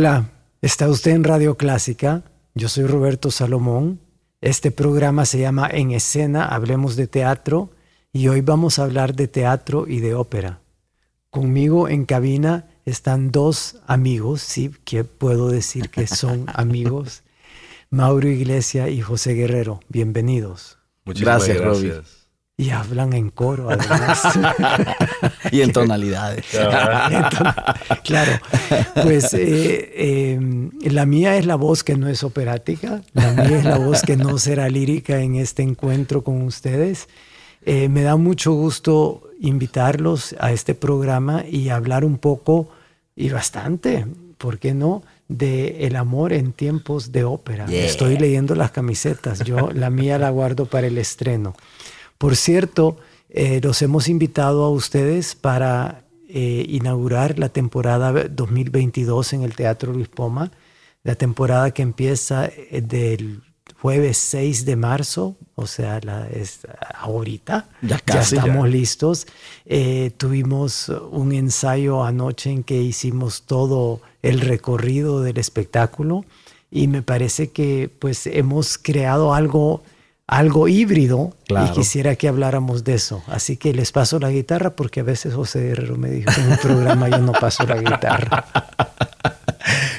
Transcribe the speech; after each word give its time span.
Hola, 0.00 0.30
está 0.62 0.88
usted 0.88 1.10
en 1.10 1.24
Radio 1.24 1.58
Clásica. 1.58 2.24
Yo 2.54 2.70
soy 2.70 2.86
Roberto 2.86 3.30
Salomón. 3.30 4.00
Este 4.40 4.70
programa 4.70 5.26
se 5.26 5.40
llama 5.40 5.68
En 5.70 5.90
Escena, 5.90 6.46
Hablemos 6.46 6.96
de 6.96 7.06
Teatro 7.06 7.68
y 8.10 8.28
hoy 8.28 8.40
vamos 8.40 8.78
a 8.78 8.84
hablar 8.84 9.14
de 9.14 9.28
teatro 9.28 9.84
y 9.86 10.00
de 10.00 10.14
ópera. 10.14 10.62
Conmigo 11.28 11.86
en 11.86 12.06
cabina 12.06 12.70
están 12.86 13.30
dos 13.30 13.76
amigos, 13.86 14.40
sí, 14.40 14.70
que 14.86 15.04
puedo 15.04 15.50
decir 15.50 15.90
que 15.90 16.06
son 16.06 16.46
amigos, 16.54 17.22
Mauro 17.90 18.30
Iglesia 18.30 18.88
y 18.88 19.02
José 19.02 19.34
Guerrero. 19.34 19.80
Bienvenidos. 19.90 20.78
Muchas 21.04 21.24
gracias, 21.24 21.60
gracias. 21.60 22.19
Y 22.60 22.68
hablan 22.68 23.14
en 23.14 23.30
coro, 23.30 23.70
además. 23.70 24.20
y 25.50 25.62
en 25.62 25.72
tonalidades. 25.72 26.44
claro. 28.04 28.32
Pues 29.02 29.32
eh, 29.32 30.34
em, 30.34 30.70
la 30.82 31.06
mía 31.06 31.38
es 31.38 31.46
la 31.46 31.54
voz 31.54 31.82
que 31.82 31.96
no 31.96 32.06
es 32.06 32.22
operática, 32.22 33.00
la 33.14 33.32
mía 33.32 33.58
es 33.60 33.64
la 33.64 33.78
voz 33.78 34.02
que 34.02 34.18
no 34.18 34.36
será 34.36 34.68
lírica 34.68 35.20
en 35.20 35.36
este 35.36 35.62
encuentro 35.62 36.22
con 36.22 36.42
ustedes. 36.42 37.08
Eh, 37.64 37.88
me 37.88 38.02
da 38.02 38.16
mucho 38.16 38.52
gusto 38.52 39.22
invitarlos 39.40 40.36
a 40.38 40.52
este 40.52 40.74
programa 40.74 41.44
y 41.50 41.70
hablar 41.70 42.04
un 42.04 42.18
poco 42.18 42.68
y 43.16 43.30
bastante, 43.30 44.06
¿por 44.36 44.58
qué 44.58 44.74
no? 44.74 45.02
de 45.28 45.86
el 45.86 45.94
amor 45.94 46.32
en 46.32 46.52
tiempos 46.52 47.12
de 47.12 47.22
ópera. 47.22 47.64
Estoy 47.66 48.18
leyendo 48.18 48.56
las 48.56 48.72
camisetas, 48.72 49.38
yo 49.44 49.70
la 49.72 49.88
mía 49.88 50.18
la 50.18 50.28
guardo 50.28 50.66
para 50.66 50.88
el 50.88 50.98
estreno. 50.98 51.54
Por 52.20 52.36
cierto, 52.36 52.98
eh, 53.30 53.62
los 53.62 53.80
hemos 53.80 54.06
invitado 54.06 54.64
a 54.64 54.68
ustedes 54.68 55.34
para 55.34 56.04
eh, 56.28 56.66
inaugurar 56.68 57.38
la 57.38 57.48
temporada 57.48 58.12
2022 58.12 59.32
en 59.32 59.42
el 59.42 59.54
Teatro 59.54 59.94
Luis 59.94 60.08
Poma, 60.08 60.50
la 61.02 61.14
temporada 61.14 61.70
que 61.70 61.80
empieza 61.80 62.44
eh, 62.44 62.82
del 62.82 63.40
jueves 63.80 64.18
6 64.18 64.66
de 64.66 64.76
marzo, 64.76 65.38
o 65.54 65.66
sea, 65.66 65.98
la, 66.02 66.28
es 66.28 66.66
ahorita, 66.94 67.70
ya, 67.80 67.98
casi, 68.00 68.36
estamos 68.36 68.68
listos. 68.68 69.26
tuvimos 70.18 70.90
un 70.90 71.32
ensayo 71.32 72.04
anoche 72.04 72.50
en 72.50 72.64
que 72.64 72.82
hicimos 72.82 73.44
todo 73.44 74.02
el 74.20 74.42
recorrido 74.42 75.22
del 75.22 75.38
espectáculo 75.38 76.26
y 76.70 76.86
me 76.86 77.00
parece 77.00 77.48
que 77.48 77.90
pues 77.98 78.26
hemos 78.26 78.76
creado 78.76 79.32
algo 79.32 79.82
algo 80.30 80.68
híbrido 80.68 81.32
y 81.48 81.72
quisiera 81.72 82.14
que 82.14 82.28
habláramos 82.28 82.84
de 82.84 82.94
eso. 82.94 83.20
Así 83.26 83.56
que 83.56 83.74
les 83.74 83.90
paso 83.90 84.20
la 84.20 84.30
guitarra 84.30 84.76
porque 84.76 85.00
a 85.00 85.02
veces 85.02 85.34
José 85.34 85.70
Herrero 85.70 85.96
me 85.96 86.08
dijo 86.08 86.30
en 86.40 86.52
un 86.52 86.56
programa 86.56 87.08
yo 87.08 87.18
no 87.18 87.32
paso 87.32 87.66
la 87.66 87.78
guitarra. 87.78 88.46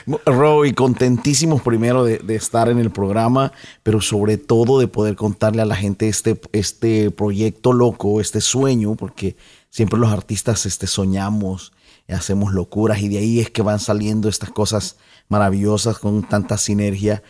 Roy, 0.25 0.71
contentísimos 0.71 1.61
primero 1.61 2.05
de, 2.05 2.21
estar 2.33 2.69
en 2.69 2.79
el 2.79 2.91
programa, 2.91 3.51
pero 3.83 3.99
sobre 3.99 4.37
todo 4.37 4.79
de 4.79 4.87
poder 4.87 5.17
contarle 5.17 5.63
a 5.63 5.65
la 5.65 5.75
gente 5.75 6.07
este, 6.07 6.39
este 6.53 7.11
proyecto 7.11 7.73
loco, 7.73 8.21
este 8.21 8.39
sueño, 8.39 8.95
porque 8.95 9.35
siempre 9.69 9.99
los 9.99 10.13
artistas 10.13 10.65
este, 10.65 10.87
soñamos, 10.87 11.73
hacemos 12.07 12.53
locuras 12.53 13.01
y 13.01 13.09
de 13.09 13.17
ahí 13.17 13.41
es 13.41 13.49
que 13.49 13.61
van 13.61 13.79
saliendo 13.79 14.29
estas 14.29 14.49
cosas 14.49 14.95
maravillosas 15.27 15.99
con 15.99 16.23
tanta 16.23 16.57
sinergia. 16.57 17.21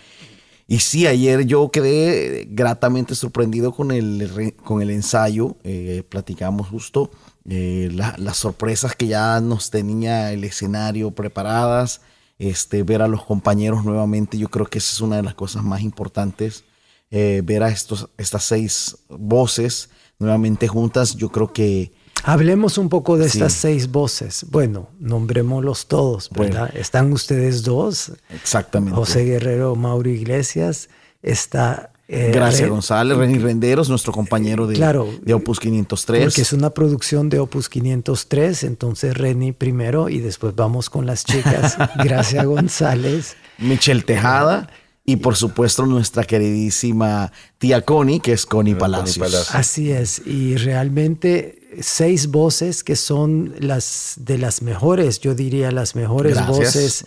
Y 0.72 0.80
sí, 0.80 1.06
ayer 1.06 1.46
yo 1.46 1.70
quedé 1.70 2.48
gratamente 2.50 3.14
sorprendido 3.14 3.74
con 3.74 3.92
el, 3.92 4.56
con 4.64 4.82
el 4.82 4.90
ensayo. 4.90 5.58
Eh, 5.66 6.02
platicamos 6.08 6.70
justo 6.70 7.12
eh, 7.44 7.90
las 7.92 8.38
sorpresas 8.38 8.96
que 8.96 9.08
ya 9.08 9.42
nos 9.42 9.70
tenía 9.70 10.32
el 10.32 10.46
escenario 10.46 11.12
preparadas. 11.12 12.00
Este, 12.40 12.84
ver 12.84 13.02
a 13.02 13.10
los 13.10 13.26
compañeros 13.26 13.84
nuevamente, 13.84 14.38
yo 14.38 14.48
creo 14.48 14.66
que 14.66 14.78
esa 14.78 14.94
es 14.94 15.02
una 15.02 15.18
de 15.18 15.24
las 15.24 15.34
cosas 15.34 15.62
más 15.62 15.82
importantes. 15.82 16.64
Eh, 17.10 17.42
ver 17.44 17.64
a 17.64 17.70
estos, 17.70 18.08
estas 18.18 18.46
seis 18.46 18.96
voces 19.10 19.90
nuevamente 20.20 20.70
juntas, 20.70 21.18
yo 21.18 21.34
creo 21.34 21.52
que 21.52 21.92
Hablemos 22.24 22.78
un 22.78 22.90
poco 22.90 23.18
de 23.18 23.26
estas 23.26 23.54
seis 23.54 23.92
voces. 23.92 24.46
Bueno, 24.50 24.90
nombrémoslos 25.00 25.88
todos, 25.88 26.30
¿verdad? 26.30 26.76
Están 26.76 27.12
ustedes 27.14 27.64
dos. 27.64 28.12
Exactamente. 28.30 28.96
José 28.96 29.26
Guerrero, 29.26 29.76
Mauro 29.76 30.10
Iglesias. 30.10 30.90
Está. 31.22 31.92
Eh, 32.08 32.32
Gracias 32.34 32.68
González, 32.68 33.18
Reni 33.18 33.38
Renderos, 33.38 33.88
nuestro 33.88 34.12
compañero 34.12 34.68
de, 34.68 34.76
de 35.22 35.34
Opus 35.34 35.62
503. 35.62 36.26
Porque 36.26 36.42
es 36.42 36.52
una 36.52 36.72
producción 36.72 37.30
de 37.30 37.40
Opus 37.40 37.70
503, 37.70 38.66
entonces 38.66 39.18
Reni 39.18 39.54
primero 39.54 40.10
y 40.10 40.20
después 40.20 40.54
vamos 40.54 40.90
con 40.90 41.06
las 41.06 41.24
chicas. 41.24 41.78
Gracias 42.04 42.46
González. 42.46 43.38
Michelle 43.58 44.02
Tejada. 44.02 44.70
Y 45.04 45.16
por 45.16 45.36
supuesto 45.36 45.86
nuestra 45.86 46.26
queridísima 46.26 47.32
tía 47.58 47.82
Connie, 47.82 48.20
que 48.20 48.34
es 48.34 48.46
Connie 48.46 48.76
Palacios. 48.76 49.56
Así 49.56 49.92
es, 49.92 50.22
y 50.26 50.58
realmente 50.58 51.61
seis 51.80 52.28
voces 52.28 52.84
que 52.84 52.96
son 52.96 53.54
las 53.60 54.16
de 54.18 54.38
las 54.38 54.62
mejores, 54.62 55.20
yo 55.20 55.36
diría 55.36 55.72
las 55.72 55.96
mejores 55.96 56.46
voces 56.46 57.06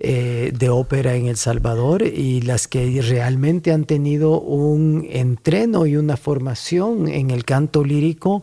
eh, 0.00 0.52
de 0.56 0.70
ópera 0.70 1.16
en 1.16 1.26
El 1.26 1.36
Salvador 1.36 2.02
y 2.02 2.40
las 2.42 2.68
que 2.68 3.02
realmente 3.02 3.72
han 3.72 3.84
tenido 3.84 4.40
un 4.40 5.06
entreno 5.10 5.86
y 5.86 5.96
una 5.96 6.16
formación 6.16 7.08
en 7.08 7.30
el 7.30 7.44
canto 7.44 7.84
lírico, 7.84 8.42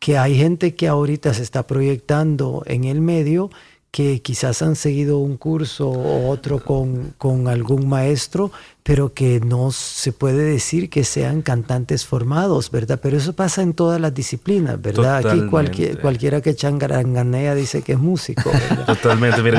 que 0.00 0.18
hay 0.18 0.36
gente 0.36 0.74
que 0.74 0.88
ahorita 0.88 1.34
se 1.34 1.42
está 1.42 1.66
proyectando 1.66 2.62
en 2.66 2.84
el 2.84 3.00
medio 3.00 3.50
que 3.98 4.22
quizás 4.22 4.62
han 4.62 4.76
seguido 4.76 5.18
un 5.18 5.36
curso 5.36 5.88
o 5.88 6.30
otro 6.30 6.60
con, 6.60 7.14
con, 7.18 7.48
algún 7.48 7.88
maestro, 7.88 8.52
pero 8.84 9.12
que 9.12 9.40
no 9.40 9.72
se 9.72 10.12
puede 10.12 10.44
decir 10.44 10.88
que 10.88 11.02
sean 11.02 11.42
cantantes 11.42 12.06
formados, 12.06 12.70
¿verdad? 12.70 13.00
Pero 13.02 13.16
eso 13.16 13.32
pasa 13.32 13.60
en 13.60 13.74
todas 13.74 14.00
las 14.00 14.14
disciplinas, 14.14 14.80
¿verdad? 14.80 15.26
Aquí 15.26 15.40
cualquier, 15.48 15.98
cualquiera 15.98 16.40
que 16.40 16.54
changaranganea 16.54 17.56
dice 17.56 17.82
que 17.82 17.94
es 17.94 17.98
músico. 17.98 18.52
Totalmente. 18.86 19.42
Mira, 19.42 19.58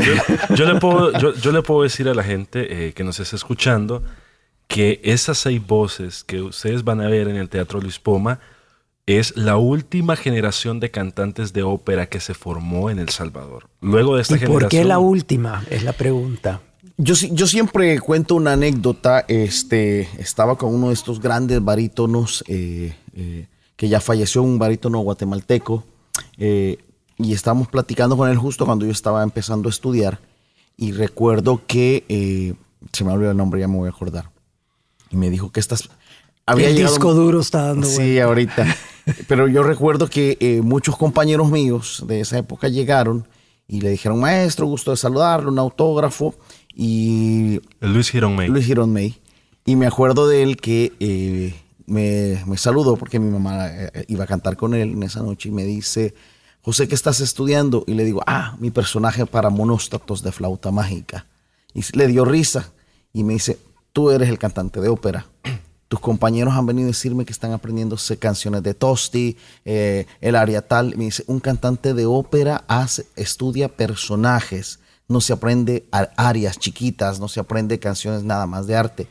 yo, 0.56 0.66
le 0.74 0.80
puedo, 0.80 1.12
yo, 1.34 1.52
le 1.52 1.62
puedo 1.62 1.84
decir 1.84 2.08
a 2.08 2.14
la 2.14 2.24
gente 2.24 2.88
eh, 2.88 2.94
que 2.94 3.04
nos 3.04 3.20
está 3.20 3.36
escuchando 3.36 4.04
que 4.70 5.02
esas 5.04 5.38
seis 5.38 5.62
voces 5.68 6.24
que 6.24 6.42
ustedes 6.42 6.86
van 6.86 7.02
a 7.02 7.10
ver 7.10 7.28
en 7.28 7.36
el 7.36 7.50
Teatro 7.50 7.82
Luis 7.82 8.00
Poma, 8.00 8.40
es 9.18 9.36
la 9.36 9.58
última 9.58 10.16
generación 10.16 10.80
de 10.80 10.92
cantantes 10.92 11.52
de 11.52 11.64
ópera 11.64 12.10
que 12.10 12.20
se 12.20 12.36
formó 12.36 12.92
en 12.92 13.00
El 13.00 13.10
Salvador. 13.10 13.68
Luego 13.82 14.16
de 14.16 14.22
esta 14.22 14.36
¿Y 14.36 14.40
generación. 14.40 14.62
¿Por 14.62 14.70
qué 14.70 14.86
la 14.86 15.00
última? 15.00 15.64
Es 15.72 15.82
la 15.84 15.94
pregunta. 15.94 16.62
Yo, 16.98 17.16
yo 17.16 17.48
siempre 17.48 18.00
cuento 18.02 18.36
una 18.36 18.54
anécdota. 18.54 19.26
Este, 19.28 20.02
estaba 20.20 20.58
con 20.58 20.76
uno 20.76 20.90
de 20.90 20.94
estos 20.94 21.20
grandes 21.20 21.64
barítonos 21.64 22.44
eh, 22.48 22.94
eh, 23.16 23.48
que 23.76 23.90
ya 23.90 24.00
falleció, 24.00 24.44
un 24.44 24.60
barítono 24.60 25.00
guatemalteco. 25.00 25.84
Eh, 26.38 26.78
y 27.18 27.34
estábamos 27.34 27.68
platicando 27.68 28.16
con 28.16 28.30
él 28.30 28.38
justo 28.38 28.66
cuando 28.66 28.86
yo 28.86 28.92
estaba 28.92 29.24
empezando 29.24 29.70
a 29.70 29.72
estudiar. 29.72 30.20
Y 30.78 30.92
recuerdo 30.92 31.62
que 31.66 32.56
se 32.94 33.04
me 33.04 33.12
olvidó 33.12 33.32
el 33.32 33.38
nombre, 33.38 33.60
ya 33.60 33.68
me 33.68 33.78
voy 33.78 33.88
a 33.88 33.92
acordar. 33.92 34.30
Y 35.10 35.16
me 35.16 35.32
dijo 35.32 35.52
que 35.52 35.60
estas. 35.60 35.90
Había 36.46 36.70
el 36.70 36.76
disco 36.76 37.14
duro 37.16 37.40
está 37.40 37.68
dando. 37.68 37.88
Sí, 37.88 38.20
ahorita. 38.20 38.68
Pero 39.28 39.48
yo 39.48 39.64
recuerdo 39.64 40.10
que 40.10 40.38
eh, 40.40 40.62
muchos 40.62 40.98
compañeros 40.98 41.50
míos 41.52 42.04
de 42.08 42.22
esa 42.22 42.38
época 42.38 42.68
llegaron 42.68 43.28
y 43.68 43.82
le 43.82 43.92
dijeron, 43.92 44.20
maestro, 44.20 44.66
gusto 44.66 44.92
de 44.92 44.98
saludarlo, 44.98 45.52
un 45.52 45.60
autógrafo. 45.60 46.36
Y... 46.74 47.62
Luis 47.80 48.10
Girón 48.10 48.36
May. 48.36 48.48
Luis 48.48 48.66
Girón 48.66 48.92
May. 48.92 49.16
Y 49.66 49.76
me 49.76 49.86
acuerdo 49.86 50.28
de 50.28 50.42
él 50.42 50.58
que 50.58 50.94
eh, 51.00 51.54
me, 51.86 52.58
saludó 52.58 52.96
porque 52.96 53.20
mi 53.20 53.30
mamá 53.30 53.68
eh, 53.68 54.06
iba 54.08 54.24
a 54.24 54.28
cantar 54.28 54.58
con 54.58 54.74
él 54.74 54.94
en 54.94 55.04
esa 55.04 55.22
noche 55.22 55.50
y 55.50 55.52
me 55.52 55.66
dice, 55.66 56.16
José, 56.62 56.88
¿qué 56.88 56.96
estás 56.96 57.20
estudiando? 57.20 57.84
Y 57.88 57.94
le 57.94 58.04
digo, 58.04 58.22
ah, 58.26 58.56
mi 58.60 58.72
personaje 58.72 59.26
para 59.26 59.50
monóstatos 59.50 60.24
de 60.24 60.32
flauta 60.32 60.72
mágica. 60.72 61.26
Y 61.74 61.82
le 61.96 62.08
dio 62.08 62.26
risa 62.26 62.72
y 63.14 63.24
me 63.24 63.34
dice, 63.34 63.60
tú 63.94 64.12
eres 64.12 64.30
el 64.30 64.40
cantante 64.40 64.82
de 64.82 64.90
ópera. 64.90 65.28
Tus 65.90 66.00
compañeros 66.00 66.54
han 66.54 66.68
venido 66.68 66.86
a 66.86 66.94
decirme 66.94 67.26
que 67.26 67.34
están 67.34 67.52
aprendiéndose 67.52 68.18
canciones 68.18 68.62
de 68.62 68.76
Tosti, 68.76 69.36
eh, 69.66 70.06
el 70.22 70.36
área 70.36 70.62
tal. 70.62 70.96
Me 70.96 71.06
dice, 71.06 71.24
un 71.26 71.40
cantante 71.40 71.96
de 71.96 72.06
ópera 72.06 72.64
hace, 72.68 73.08
estudia 73.16 73.68
personajes, 73.70 74.80
no 75.08 75.20
se 75.20 75.34
aprende 75.34 75.86
áreas 76.16 76.60
chiquitas, 76.60 77.20
no 77.20 77.28
se 77.28 77.40
aprende 77.40 77.80
canciones 77.80 78.24
nada 78.24 78.46
más 78.46 78.68
de 78.68 78.76
arte. 78.76 79.08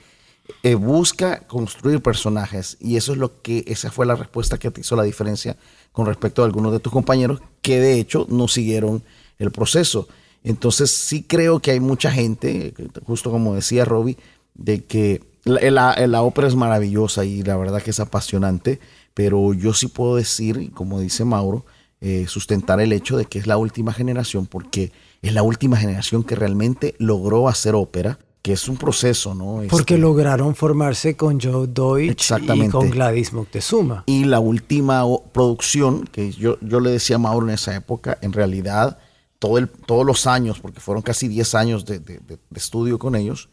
Eh, 0.63 0.77
busca 0.77 1.41
construir 1.49 2.01
personajes 2.01 2.77
y 2.81 2.97
eso 2.97 3.13
es 3.13 3.19
lo 3.19 3.43
que, 3.43 3.65
esa 3.67 3.91
fue 3.91 4.07
la 4.07 4.15
respuesta 4.15 4.57
que 4.57 4.71
te 4.71 4.81
hizo 4.81 4.95
la 4.95 5.03
diferencia 5.03 5.57
con 5.91 6.07
respecto 6.07 6.43
a 6.43 6.47
algunos 6.47 6.73
de 6.73 6.79
tus 6.79 6.93
compañeros 6.93 7.43
que 7.61 7.81
de 7.81 7.99
hecho 7.99 8.25
no 8.31 8.47
siguieron 8.47 9.03
el 9.41 9.51
proceso. 9.51 10.07
Entonces 10.45 10.93
sí 10.93 11.25
creo 11.25 11.59
que 11.59 11.73
hay 11.73 11.81
mucha 11.81 12.13
gente, 12.13 12.73
justo 13.05 13.33
como 13.33 13.57
decía 13.57 13.85
Robbie, 13.85 14.17
de 14.55 14.85
que 14.85 15.23
la, 15.49 16.23
ópera 16.23 16.49
es 16.49 16.55
maravillosa 16.55 17.25
y 17.25 17.43
la 17.43 17.57
verdad 17.57 17.83
que 17.83 17.91
es 17.91 18.01
apasionante, 18.01 18.81
pero 19.15 19.55
yo 19.55 19.73
sí 19.75 19.89
puedo 19.89 20.17
decir, 20.17 20.71
como 20.73 21.01
dice 21.01 21.25
Mauro, 21.25 21.65
eh, 22.01 22.27
sustentar 22.29 22.81
el 22.81 22.93
hecho 22.93 23.17
de 23.17 23.25
que 23.25 23.39
es 23.39 23.47
la 23.47 23.57
última 23.57 23.93
generación 23.93 24.47
porque 24.47 24.93
es 25.21 25.33
la 25.33 25.43
última 25.43 25.77
generación 25.77 26.23
que 26.23 26.37
realmente 26.37 26.95
logró 26.99 27.49
hacer 27.49 27.75
ópera, 27.75 28.19
que 28.43 28.53
es 28.53 28.69
un 28.69 28.77
proceso, 28.77 29.35
¿no? 29.35 29.63
Porque 29.69 29.95
este, 29.95 29.99
lograron 29.99 30.55
formarse 30.55 31.17
con 31.17 31.41
Joe 31.41 31.67
Deutsch 31.67 32.31
y 32.41 32.69
con 32.69 32.91
Gladys 32.91 33.33
Moctezuma. 33.33 34.05
Y 34.07 34.25
la 34.25 34.39
última 34.39 35.05
producción, 35.33 36.05
que 36.05 36.31
yo, 36.31 36.57
yo 36.61 36.79
le 36.79 36.91
decía 36.91 37.17
a 37.17 37.19
Mauro 37.19 37.49
en 37.49 37.55
esa 37.55 37.75
época, 37.75 38.17
en 38.23 38.33
realidad 38.33 38.99
todo 39.41 39.59
el, 39.59 39.69
todos 39.69 40.07
los 40.07 40.27
años, 40.27 40.61
porque 40.61 40.79
fueron 40.81 41.03
casi 41.03 41.27
10 41.27 41.55
años 41.57 41.85
de 41.85 42.21
estudio 42.55 42.99
con 42.99 43.17
ellos, 43.17 43.49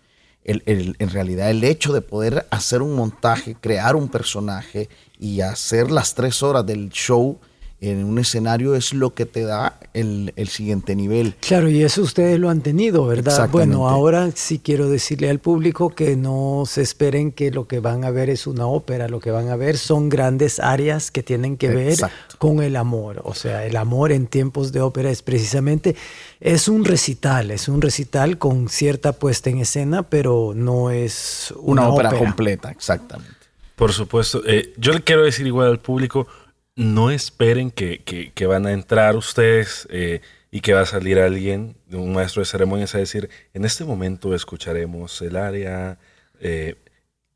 en 0.45 1.09
realidad 1.09 1.49
el 1.49 1.63
hecho 1.63 1.91
de 1.91 2.01
poder 2.01 2.45
hacer 2.51 2.81
un 2.81 2.93
montaje, 2.93 3.55
crear 3.59 3.95
un 3.95 4.09
personaje 4.09 4.89
y 5.19 5.41
hacer 5.41 5.91
las 5.91 6.13
tres 6.13 6.43
horas 6.43 6.65
del 6.65 6.89
show 6.89 7.39
en 7.89 8.03
un 8.03 8.19
escenario 8.19 8.75
es 8.75 8.93
lo 8.93 9.13
que 9.13 9.25
te 9.25 9.43
da 9.43 9.79
el, 9.93 10.31
siguiente 10.49 10.95
nivel. 10.95 11.35
Claro, 11.39 11.69
y 11.69 11.83
eso 11.83 12.01
ustedes 12.01 12.39
lo 12.39 12.49
han 12.49 12.61
tenido, 12.61 13.05
¿verdad? 13.05 13.49
Bueno, 13.49 13.89
ahora 13.89 14.29
sí 14.33 14.59
quiero 14.59 14.89
decirle 14.89 15.29
al 15.29 15.39
público 15.39 15.89
que 15.89 16.15
no 16.15 16.63
se 16.67 16.81
esperen 16.81 17.31
que 17.31 17.51
lo 17.51 17.67
que 17.67 17.79
van 17.79 18.03
a 18.03 18.11
ver 18.11 18.29
es 18.29 18.47
una 18.47 18.67
ópera, 18.67 19.07
lo 19.07 19.19
que 19.19 19.31
van 19.31 19.49
a 19.49 19.55
ver 19.55 19.77
son 19.77 20.09
grandes 20.09 20.59
áreas 20.59 21.11
que 21.11 21.23
tienen 21.23 21.57
que 21.57 21.69
ver 21.69 21.97
con 22.37 22.61
el 22.61 22.75
amor. 22.75 23.21
O 23.23 23.33
sea, 23.33 23.65
el 23.65 23.75
amor 23.75 24.11
en 24.11 24.27
tiempos 24.27 24.71
de 24.71 24.81
ópera 24.81 25.09
es 25.09 25.21
precisamente, 25.21 25.95
es 26.39 26.67
un 26.67 26.85
recital, 26.85 27.51
es 27.51 27.67
un 27.67 27.81
recital 27.81 28.37
con 28.37 28.69
cierta 28.69 29.13
puesta 29.13 29.49
en 29.49 29.59
escena, 29.59 30.03
pero 30.03 30.53
no 30.55 30.91
es 30.91 31.53
una, 31.57 31.89
ópera, 31.89 32.11
completa, 32.11 32.69
exactamente. 32.71 33.33
Por 33.75 33.91
supuesto, 33.91 34.41
eh, 34.45 34.73
yo 34.77 34.93
le 34.93 35.01
quiero 35.01 35.23
decir 35.23 35.45
igual 35.45 35.69
al 35.69 35.79
público, 35.79 36.27
no 36.75 37.09
esperen 37.09 37.71
que, 37.71 38.45
van 38.47 38.65
a 38.65 38.73
entrar 38.73 39.15
ustedes 39.15 39.87
eh, 39.91 40.21
y 40.51 40.61
que 40.61 40.73
va 40.73 40.81
a 40.81 40.85
salir 40.85 41.19
alguien, 41.19 41.75
un 41.91 42.13
maestro 42.13 42.41
de 42.41 42.45
ceremonias, 42.45 42.95
a 42.95 42.99
decir, 42.99 43.29
en 43.53 43.65
este 43.65 43.85
momento 43.85 44.35
escucharemos 44.35 45.21
el 45.21 45.37
área, 45.37 45.97
eh, 46.39 46.75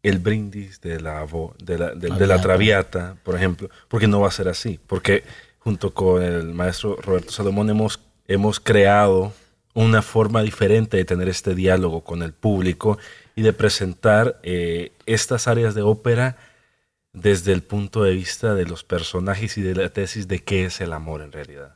el 0.04 0.20
brindis 0.20 0.82
de 0.82 1.00
la, 1.00 1.26
de 1.58 1.78
la, 1.78 1.96
de, 1.96 2.28
la 2.28 2.42
traviata, 2.42 3.18
por 3.24 3.36
ejemplo, 3.36 3.70
porque 3.88 4.08
no 4.08 4.22
va 4.22 4.28
a 4.28 4.32
ser 4.32 4.48
así, 4.48 4.80
porque 4.88 5.24
junto 5.60 5.94
con 5.94 6.22
el 6.22 6.54
maestro 6.54 6.98
Roberto 6.98 7.32
Salomón 7.32 7.70
hemos, 7.70 8.00
hemos 8.28 8.60
creado 8.60 9.34
una 9.74 10.02
forma 10.02 10.42
diferente 10.42 10.98
de 10.98 11.06
tener 11.06 11.30
este 11.30 11.56
diálogo 11.56 12.04
con 12.04 12.24
el 12.24 12.34
público 12.34 12.98
y 13.36 13.42
de 13.42 13.54
presentar 13.54 14.40
eh, 14.44 14.92
estas 15.06 15.48
áreas 15.48 15.76
de 15.76 15.82
ópera 15.82 16.38
desde 17.14 17.54
el 17.54 17.64
punto 17.64 18.04
de 18.04 18.14
vista 18.14 18.54
de 18.54 18.66
los 18.66 18.84
personajes 18.84 19.58
y 19.58 19.62
de 19.62 19.76
la 19.76 19.90
tesis 19.90 20.28
de 20.28 20.40
qué 20.40 20.66
es 20.66 20.82
el 20.82 20.94
amor 20.94 21.22
en 21.22 21.32
realidad. 21.32 21.76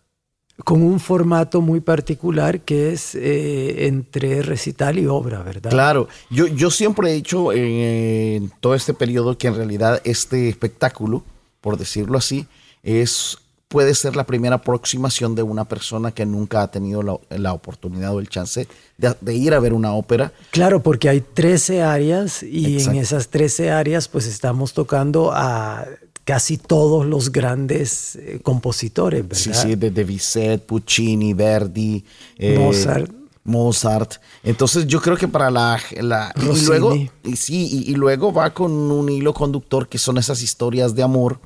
Con 0.63 0.83
un 0.83 0.99
formato 0.99 1.61
muy 1.61 1.79
particular 1.79 2.61
que 2.61 2.91
es 2.91 3.15
eh, 3.15 3.87
entre 3.87 4.43
recital 4.43 4.99
y 4.99 5.07
obra, 5.07 5.41
¿verdad? 5.41 5.71
Claro, 5.71 6.07
yo, 6.29 6.45
yo 6.45 6.69
siempre 6.69 7.09
he 7.09 7.13
dicho 7.13 7.51
en 7.51 8.51
todo 8.59 8.75
este 8.75 8.93
periodo 8.93 9.35
que 9.37 9.47
en 9.47 9.55
realidad 9.55 9.99
este 10.03 10.49
espectáculo, 10.49 11.23
por 11.59 11.77
decirlo 11.77 12.19
así, 12.19 12.45
es 12.83 13.39
puede 13.73 13.95
ser 13.95 14.15
la 14.15 14.23
primera 14.23 14.57
aproximación 14.57 15.33
de 15.33 15.41
una 15.41 15.65
persona 15.65 16.11
que 16.11 16.27
nunca 16.27 16.61
ha 16.61 16.69
tenido 16.69 17.01
la, 17.01 17.53
oportunidad 17.53 18.13
o 18.13 18.19
el 18.19 18.29
chance 18.29 18.67
de, 18.99 19.33
ir 19.33 19.55
a 19.55 19.59
ver 19.59 19.73
una 19.73 19.93
ópera. 19.93 20.31
Claro, 20.51 20.83
porque 20.83 21.09
hay 21.09 21.21
13 21.21 21.81
áreas 21.81 22.43
y 22.43 22.83
en 22.83 22.97
esas 22.97 23.29
13 23.29 23.71
áreas 23.71 24.07
pues 24.07 24.27
estamos 24.27 24.73
tocando 24.73 25.31
a 25.33 25.87
casi 26.23 26.57
todos 26.57 27.07
los 27.07 27.31
grandes 27.31 28.15
eh, 28.17 28.39
compositores, 28.43 29.27
¿verdad? 29.27 29.41
Sí, 29.41 29.51
sí, 29.55 29.75
desde 29.75 30.03
Bizet, 30.03 30.63
Puccini, 30.63 31.33
Verdi, 31.33 32.05
eh, 32.37 32.59
Mozart. 32.59 33.11
Mozart. 33.43 34.13
Entonces 34.43 34.85
yo 34.85 35.01
creo 35.01 35.17
que 35.17 35.27
para 35.27 35.49
la... 35.49 35.79
y 35.89 36.65
luego, 36.67 36.95
y, 36.95 37.35
sí, 37.37 37.85
y 37.87 37.95
luego 37.95 38.31
va 38.31 38.53
con 38.53 38.71
un 38.71 39.09
hilo 39.09 39.33
conductor 39.33 39.87
que 39.87 39.97
son 39.97 40.19
esas 40.19 40.43
historias 40.43 40.93
de 40.93 41.01
amor 41.01 41.39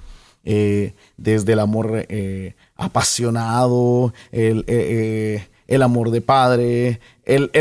eh, 0.49 0.93
desde 1.17 1.51
el 1.51 1.59
amor 1.59 2.05
eh, 2.07 2.55
apasionado, 2.77 4.13
eh, 4.31 5.43
el, 5.67 5.81
amor 5.81 6.09
de 6.09 6.21
padre, 6.21 7.01
el, 7.25 7.51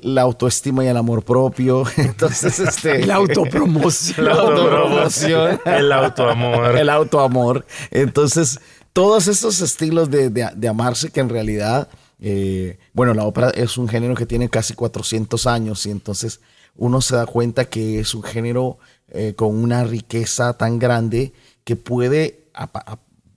la 0.00 0.22
autoestima 0.22 0.84
y 0.84 0.86
el 0.86 0.96
amor 0.96 1.24
propio. 1.24 1.82
Entonces, 1.96 2.60
este. 2.60 3.04
la 3.06 3.16
autopromoción. 3.16 4.26
La 4.26 4.34
autopromoción. 4.34 5.60
el 5.64 5.90
autoamor. 5.90 6.78
El 6.78 6.88
autoamor. 6.88 7.66
Entonces, 7.90 8.60
todos 8.92 9.26
esos 9.26 9.60
estilos 9.60 10.08
de, 10.08 10.68
amarse 10.68 11.10
que 11.10 11.18
en 11.18 11.28
realidad. 11.28 11.88
bueno, 12.92 13.12
la 13.14 13.24
ópera 13.24 13.50
es 13.50 13.76
un 13.76 13.88
género 13.88 14.14
que 14.14 14.24
tiene 14.24 14.48
casi 14.48 14.74
400 14.74 15.48
años 15.48 15.84
y 15.84 15.90
entonces 15.90 16.40
uno 16.76 17.00
se 17.00 17.16
da 17.16 17.26
cuenta 17.26 17.64
que 17.64 17.98
es 17.98 18.14
un 18.14 18.22
género 18.22 18.78
con 19.34 19.56
una 19.56 19.82
riqueza 19.82 20.56
tan 20.56 20.78
grande 20.78 21.32
que 21.64 21.76
puede, 21.76 22.48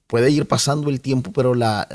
puede 0.06 0.30
ir 0.30 0.48
pasando 0.48 0.90
el 0.90 1.02
tiempo, 1.02 1.32
pero 1.32 1.56
la, 1.56 1.88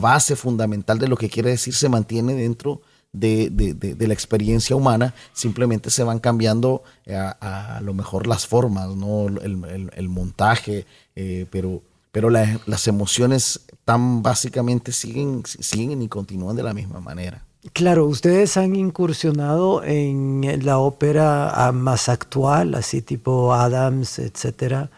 base 0.00 0.36
fundamental 0.36 0.98
de 0.98 1.08
lo 1.08 1.16
que 1.16 1.30
quiere 1.30 1.50
decir 1.50 1.74
se 1.74 1.88
mantiene 1.88 2.34
dentro 2.34 2.80
de, 3.12 3.96
la 3.98 4.14
experiencia 4.14 4.74
humana, 4.74 5.14
simplemente 5.32 5.90
se 5.90 6.02
van 6.02 6.18
cambiando 6.18 6.82
eh, 7.04 7.14
a, 7.14 7.80
lo 7.82 7.94
mejor 7.94 8.26
las 8.26 8.46
formas, 8.46 8.88
¿no? 8.96 9.26
el, 9.28 10.08
montaje, 10.08 10.86
eh, 11.14 11.46
pero, 11.50 11.82
pero 12.10 12.30
las 12.30 12.88
emociones 12.88 13.60
tan 13.84 14.22
básicamente 14.22 14.92
siguen, 14.92 15.42
siguen 15.44 16.02
y 16.02 16.08
continúan 16.08 16.56
de 16.56 16.62
la 16.62 16.74
misma 16.74 17.00
manera. 17.00 17.44
Claro, 17.72 18.04
ustedes 18.06 18.58
han 18.58 18.76
incursionado 18.76 19.82
en 19.84 20.60
la 20.64 20.76
ópera 20.78 21.50
ah, 21.50 21.72
más 21.72 22.10
actual, 22.10 22.74
así 22.74 23.00
tipo 23.00 23.54
Adams, 23.54 24.18
etcétera 24.18 24.90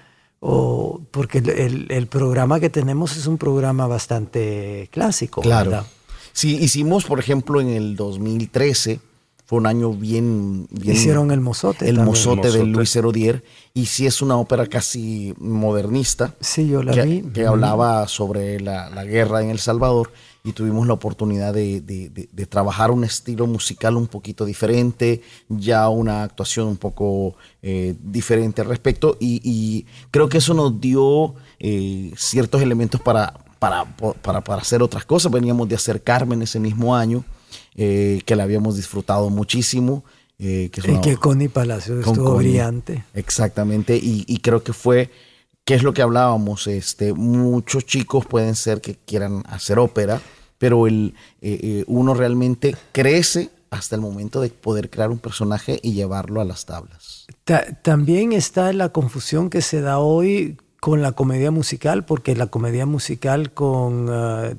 o 0.49 1.01
porque 1.11 1.39
el, 1.39 2.07
programa 2.07 2.61
que 2.61 2.71
tenemos 2.71 3.17
es 3.17 3.27
un 3.27 3.37
programa 3.37 3.89
bastante 3.89 4.89
clásico. 4.93 5.41
Claro. 5.41 5.85
Sí, 6.33 6.57
hicimos, 6.61 7.05
por 7.05 7.19
ejemplo, 7.19 7.61
en 7.61 7.69
el 7.69 7.97
2013, 7.97 9.01
fue 9.47 9.59
un 9.59 9.67
año 9.67 9.93
bien... 9.93 10.69
Hicieron 10.83 11.31
el 11.31 11.41
Mozote. 11.41 11.89
El 11.89 12.01
Mozote 12.01 12.51
de 12.51 12.65
Luis 12.65 12.95
Herodier, 12.95 13.43
y 13.73 13.87
sí 13.87 14.07
es 14.07 14.21
una 14.21 14.37
ópera 14.37 14.67
casi 14.67 15.35
modernista. 15.39 16.35
Sí, 16.41 16.69
yo 16.69 16.83
la 16.83 16.93
que, 16.93 17.03
vi. 17.03 17.23
Que 17.23 17.47
hablaba 17.47 18.07
sobre 18.09 18.61
la, 18.61 18.91
la 18.91 19.05
guerra 19.05 19.43
en 19.43 19.51
El 19.51 19.59
Salvador 19.59 20.11
y 20.47 20.53
tuvimos 20.53 20.87
la 20.87 20.93
oportunidad 20.93 21.53
de, 21.53 22.47
trabajar 22.49 22.93
un 22.93 23.03
estilo 23.03 23.49
musical 23.49 23.97
un 23.97 24.07
poquito 24.07 24.45
diferente, 24.45 25.21
ya 25.49 25.89
una 25.89 26.23
actuación 26.23 26.69
un 26.69 26.77
poco 26.77 27.35
eh, 27.63 27.97
diferente 28.01 28.63
al 28.63 28.69
respecto 28.69 29.17
y, 29.19 29.87
creo 30.13 30.29
que 30.29 30.39
eso 30.39 30.55
nos 30.55 30.81
dio 30.81 31.35
eh, 31.59 32.13
ciertos 32.17 32.63
elementos 32.63 33.01
para, 33.01 33.35
para, 33.59 33.87
para, 33.93 34.61
hacer 34.63 34.85
otras 34.85 35.05
cosas. 35.05 35.33
Veníamos 35.33 35.69
de 35.69 35.75
hacer 35.75 36.01
Carmen 36.01 36.41
ese 36.43 36.61
mismo 36.61 36.95
año, 36.95 37.25
eh, 37.75 38.21
que 38.25 38.37
la 38.37 38.45
habíamos 38.45 38.77
disfrutado 38.77 39.31
muchísimo. 39.31 40.05
que, 40.39 40.71
es 40.75 40.99
que 41.01 41.17
Connie 41.17 41.49
Palacio 41.49 42.01
estuvo 42.01 42.37
brillante. 42.37 43.05
Exactamente, 43.15 43.97
y, 43.97 44.25
y 44.27 44.39
creo 44.39 44.63
que 44.63 44.73
fue 44.73 45.11
¿Qué 45.67 45.75
es 45.75 45.83
lo 45.83 45.93
que 45.93 46.03
hablábamos? 46.03 46.69
Este, 46.69 47.13
muchos 47.13 47.85
chicos 47.87 48.25
pueden 48.25 48.55
ser 48.55 48.81
que 48.81 48.95
quieran 48.95 49.43
hacer 49.49 49.81
ópera, 49.81 50.23
pero 50.59 50.87
el, 50.87 51.15
eh, 51.41 51.59
eh, 51.61 51.85
uno 51.89 52.15
realmente 52.15 52.77
crece 52.93 53.51
hasta 53.71 53.97
el 53.97 54.01
momento 54.01 54.41
de 54.41 54.51
poder 54.51 54.91
crear 54.91 55.11
un 55.11 55.19
personaje 55.19 55.81
y 55.83 55.93
llevarlo 55.93 56.41
a 56.41 56.45
las 56.45 56.67
tablas. 56.67 57.27
también 57.83 58.33
está 58.33 58.73
la 58.73 58.91
confusión 58.91 59.51
que 59.51 59.61
se 59.61 59.81
da 59.81 59.99
hoy 59.99 60.57
con 60.81 61.03
la 61.03 61.13
comedia 61.13 61.51
musical, 61.51 62.05
porque 62.05 62.37
la 62.37 62.47
comedia 62.47 62.87
musical 62.87 63.53
con 63.53 64.09
uh, 64.09 64.57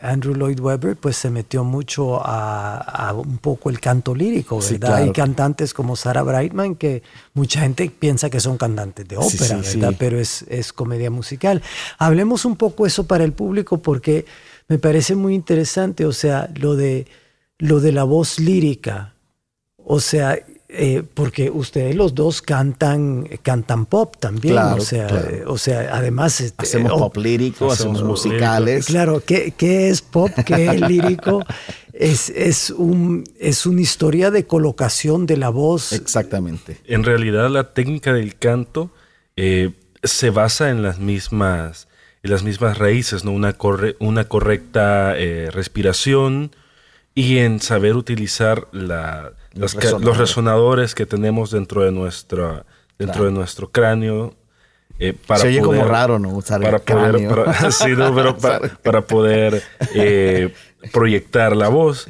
Andrew 0.00 0.34
Lloyd 0.34 0.58
Webber, 0.58 0.96
pues 0.96 1.16
se 1.16 1.30
metió 1.30 1.62
mucho 1.62 2.20
a, 2.22 3.12
un 3.14 3.38
poco 3.38 3.70
el 3.70 3.78
canto 3.78 4.14
lírico, 4.14 4.58
¿verdad? 4.58 4.94
Hay 4.96 5.12
cantantes 5.12 5.74
como 5.74 5.94
Sarah 5.94 6.22
Brightman 6.22 6.74
que 6.74 7.02
mucha 7.34 7.60
gente 7.60 7.90
piensa 7.90 8.30
que 8.30 8.40
son 8.40 8.56
cantantes 8.56 9.06
de 9.06 9.16
ópera, 9.16 9.58
¿verdad? 9.58 9.94
Pero 9.98 10.18
es, 10.18 10.44
es 10.48 10.72
comedia 10.72 11.10
musical. 11.10 11.62
Hablemos 11.98 12.44
un 12.44 12.56
poco 12.56 12.86
eso 12.86 13.06
para 13.06 13.24
el 13.24 13.32
público 13.32 13.78
porque 13.78 14.24
me 14.68 14.78
parece 14.78 15.14
muy 15.14 15.34
interesante, 15.34 16.06
o 16.06 16.12
sea, 16.12 16.50
lo 16.54 16.76
de, 16.76 17.06
lo 17.58 17.80
de 17.80 17.92
la 17.92 18.04
voz 18.04 18.38
lírica. 18.38 19.14
O 19.76 20.00
sea, 20.00 20.38
eh, 20.74 21.02
porque 21.14 21.50
ustedes 21.50 21.94
los 21.94 22.14
dos 22.14 22.40
cantan, 22.40 23.28
cantan 23.42 23.84
pop 23.86 24.16
también. 24.18 24.56
o, 24.56 24.80
sea, 24.80 25.08
o 25.46 25.58
sea, 25.58 25.90
además... 25.92 26.40
Este, 26.40 26.62
hacemos 26.62 26.92
pop 26.92 27.16
lírico, 27.18 27.70
hacemos, 27.70 28.02
musicales. 28.02 28.86
Claro, 28.86 29.22
¿qué, 29.24 29.52
¿qué, 29.56 29.90
es 29.90 30.00
pop? 30.00 30.30
¿Qué 30.46 30.66
es 30.66 30.80
lírico? 30.88 31.44
es, 31.92 32.30
es, 32.30 32.70
un, 32.70 33.24
es 33.38 33.66
una 33.66 33.82
historia 33.82 34.30
de 34.30 34.46
colocación 34.46 35.26
de 35.26 35.36
la 35.36 35.50
voz. 35.50 35.92
Exactamente. 35.92 36.78
En 36.86 37.04
realidad 37.04 37.50
la 37.50 37.74
técnica 37.74 38.12
del 38.12 38.36
canto 38.36 38.90
eh, 39.36 39.72
se 40.02 40.30
basa 40.30 40.70
en 40.70 40.82
las 40.82 40.98
mismas, 40.98 41.88
en 42.22 42.30
las 42.30 42.42
mismas 42.42 42.78
raíces, 42.78 43.24
¿no? 43.24 43.32
Una, 43.32 43.52
corre, 43.52 43.96
una 44.00 44.24
correcta 44.24 45.18
eh, 45.18 45.50
respiración 45.50 46.50
y 47.14 47.38
en 47.38 47.60
saber 47.60 47.96
utilizar 47.96 48.68
la 48.72 49.32
los, 49.54 50.16
resonadores. 50.16 50.94
que 50.94 51.06
tenemos 51.06 51.50
dentro 51.50 51.82
de, 51.82 51.92
nuestra, 51.92 52.64
dentro 52.98 53.24
de 53.24 53.32
nuestro 53.32 53.70
cráneo. 53.70 54.34
Eh, 54.98 55.14
para 55.26 55.40
Se 55.40 55.48
oye 55.48 55.60
como 55.60 55.84
raro, 55.84 56.18
¿no? 56.18 56.30
Usar 56.30 56.60
para 56.60 56.78
poder, 56.78 57.28
para, 58.82 59.00
poder 59.06 59.62
eh, 59.94 60.54
proyectar 60.92 61.56
la 61.56 61.68
voz. 61.68 62.08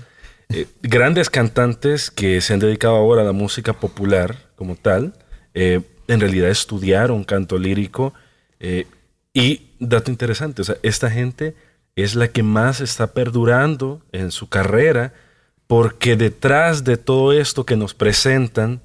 Eh, 0.49 0.67
grandes 0.83 1.31
cantantes 1.31 2.11
que 2.11 2.41
se 2.41 2.53
han 2.53 2.61
dedicado 2.61 2.97
ahora 2.97 3.23
a 3.23 3.25
la 3.25 3.33
música 3.33 3.73
popular 3.73 4.37
como 4.57 4.77
tal, 4.77 5.15
en 5.55 6.21
realidad 6.21 6.51
estudiaron 6.51 7.25
canto 7.25 7.59
lírico. 7.59 8.13
y 9.35 9.71
dato 9.79 10.11
interesante, 10.11 10.63
o 10.63 10.65
sea, 10.65 10.77
esta 10.83 11.11
gente 11.11 11.55
es 11.97 12.15
la 12.15 12.29
que 12.29 12.43
más 12.43 12.81
está 12.81 13.09
perdurando 13.09 14.03
en 14.13 14.31
su 14.31 14.49
carrera 14.49 15.13
porque 15.67 16.17
detrás 16.17 16.85
de 16.85 16.97
todo 16.97 17.33
esto 17.33 17.65
que 17.65 17.77
nos 17.77 17.95
presentan 17.95 18.81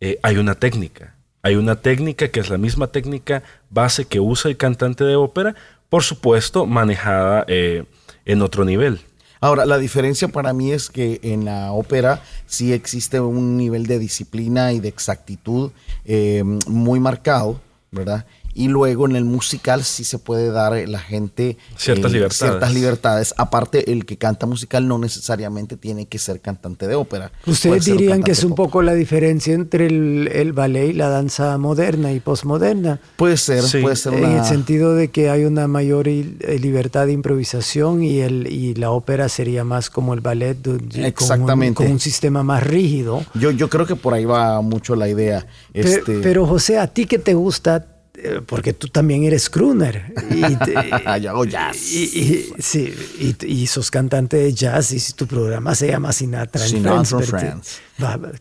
eh, 0.00 0.18
hay 0.22 0.36
una 0.36 0.54
técnica. 0.54 1.14
Hay 1.42 1.54
una 1.54 1.80
técnica 1.80 2.28
que 2.28 2.40
es 2.40 2.50
la 2.50 2.58
misma 2.58 2.88
técnica 2.88 3.42
base 3.70 4.04
que 4.04 4.20
usa 4.20 4.50
el 4.50 4.56
cantante 4.56 5.04
de 5.04 5.16
ópera, 5.16 5.54
por 5.88 6.02
supuesto, 6.02 6.66
manejada 6.66 7.44
eh, 7.46 7.84
en 8.24 8.42
otro 8.42 8.64
nivel. 8.64 9.00
Ahora, 9.40 9.66
la 9.66 9.78
diferencia 9.78 10.28
para 10.28 10.52
mí 10.52 10.72
es 10.72 10.90
que 10.90 11.20
en 11.22 11.44
la 11.44 11.72
ópera 11.72 12.22
sí 12.46 12.72
existe 12.72 13.20
un 13.20 13.56
nivel 13.56 13.86
de 13.86 13.98
disciplina 13.98 14.72
y 14.72 14.80
de 14.80 14.88
exactitud 14.88 15.70
eh, 16.04 16.42
muy 16.66 17.00
marcado, 17.00 17.60
¿verdad? 17.90 18.26
Y 18.56 18.68
luego 18.68 19.06
en 19.06 19.16
el 19.16 19.26
musical 19.26 19.84
sí 19.84 20.02
se 20.02 20.18
puede 20.18 20.50
dar 20.50 20.72
a 20.72 20.86
la 20.86 20.98
gente 20.98 21.58
ciertas, 21.76 22.10
eh, 22.10 22.14
libertades. 22.14 22.38
ciertas 22.38 22.72
libertades. 22.74 23.34
Aparte, 23.36 23.92
el 23.92 24.06
que 24.06 24.16
canta 24.16 24.46
musical 24.46 24.88
no 24.88 24.98
necesariamente 24.98 25.76
tiene 25.76 26.06
que 26.06 26.18
ser 26.18 26.40
cantante 26.40 26.88
de 26.88 26.94
ópera. 26.94 27.30
Ustedes 27.44 27.84
dirían 27.84 28.22
que 28.22 28.32
es 28.32 28.44
un 28.44 28.54
poco 28.54 28.80
la 28.80 28.94
diferencia 28.94 29.52
entre 29.52 29.86
el, 29.86 30.52
ballet 30.54 30.88
y 30.88 30.92
la 30.94 31.10
danza 31.10 31.58
moderna 31.58 32.12
y 32.12 32.20
postmoderna. 32.20 32.98
Puede 33.16 33.36
ser, 33.36 33.62
puede 33.82 33.94
ser. 33.94 34.14
En 34.14 34.24
el 34.24 34.44
sentido 34.46 34.94
de 34.94 35.08
que 35.08 35.28
hay 35.28 35.44
una 35.44 35.68
mayor 35.68 36.08
eh, 36.08 36.24
libertad 36.58 37.04
de 37.04 37.12
improvisación 37.12 38.02
y, 38.02 38.20
el, 38.20 38.46
y 38.46 38.74
la 38.74 38.90
ópera 38.90 39.28
sería 39.28 39.64
más 39.64 39.90
como 39.90 40.14
el 40.14 40.22
ballet, 40.22 40.56
Exactamente. 40.94 41.74
Con, 41.74 41.92
un, 41.92 42.00
sistema 42.00 42.42
más 42.42 42.62
rígido. 42.62 43.22
Yo, 43.34 43.50
yo 43.50 43.68
creo 43.68 43.84
que 43.84 43.96
por 43.96 44.14
ahí 44.14 44.24
va 44.24 44.62
mucho 44.62 44.96
la 44.96 45.10
idea. 45.10 45.46
Este... 45.74 46.20
pero 46.22 46.46
José, 46.46 46.78
¿a 46.78 46.86
ti 46.86 47.04
qué 47.04 47.18
te 47.18 47.34
gusta? 47.34 47.95
Eh, 48.18 48.40
porque 48.44 48.72
tú 48.72 48.88
también 48.88 49.24
eres 49.24 49.50
crooner. 49.50 50.14
Y 50.30 50.40
Yo 51.20 51.30
hago 51.30 51.44
jazz. 51.44 51.76
Y, 51.76 52.52
sí, 52.58 52.94
y, 53.42 53.66
sos 53.66 53.90
cantante 53.90 54.36
de 54.38 54.52
jazz 54.52 54.92
y 54.92 55.00
si 55.00 55.12
tu 55.12 55.26
programa 55.26 55.74
se 55.74 55.88
llama 55.88 56.12
Sinatra, 56.12 56.60
Sinatra 56.66 57.20
Friends. 57.20 57.80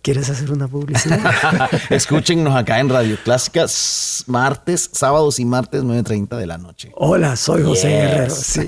¿Quieres 0.02 0.30
hacer 0.30 0.52
una 0.52 0.68
publicidad? 0.68 1.70
Escúchenos 1.90 2.56
acá 2.56 2.80
en 2.80 2.90
Radio 2.90 3.18
Clásica 3.24 3.66
martes, 4.28 4.90
sábados 4.92 5.40
y 5.40 5.46
martes 5.46 5.84
9.30 5.84 6.38
de 6.38 6.46
la 6.46 6.58
noche. 6.58 6.92
Hola, 6.96 7.36
soy 7.36 7.64
José 7.64 7.90
Guerrero. 7.90 8.36
Sí, 8.46 8.68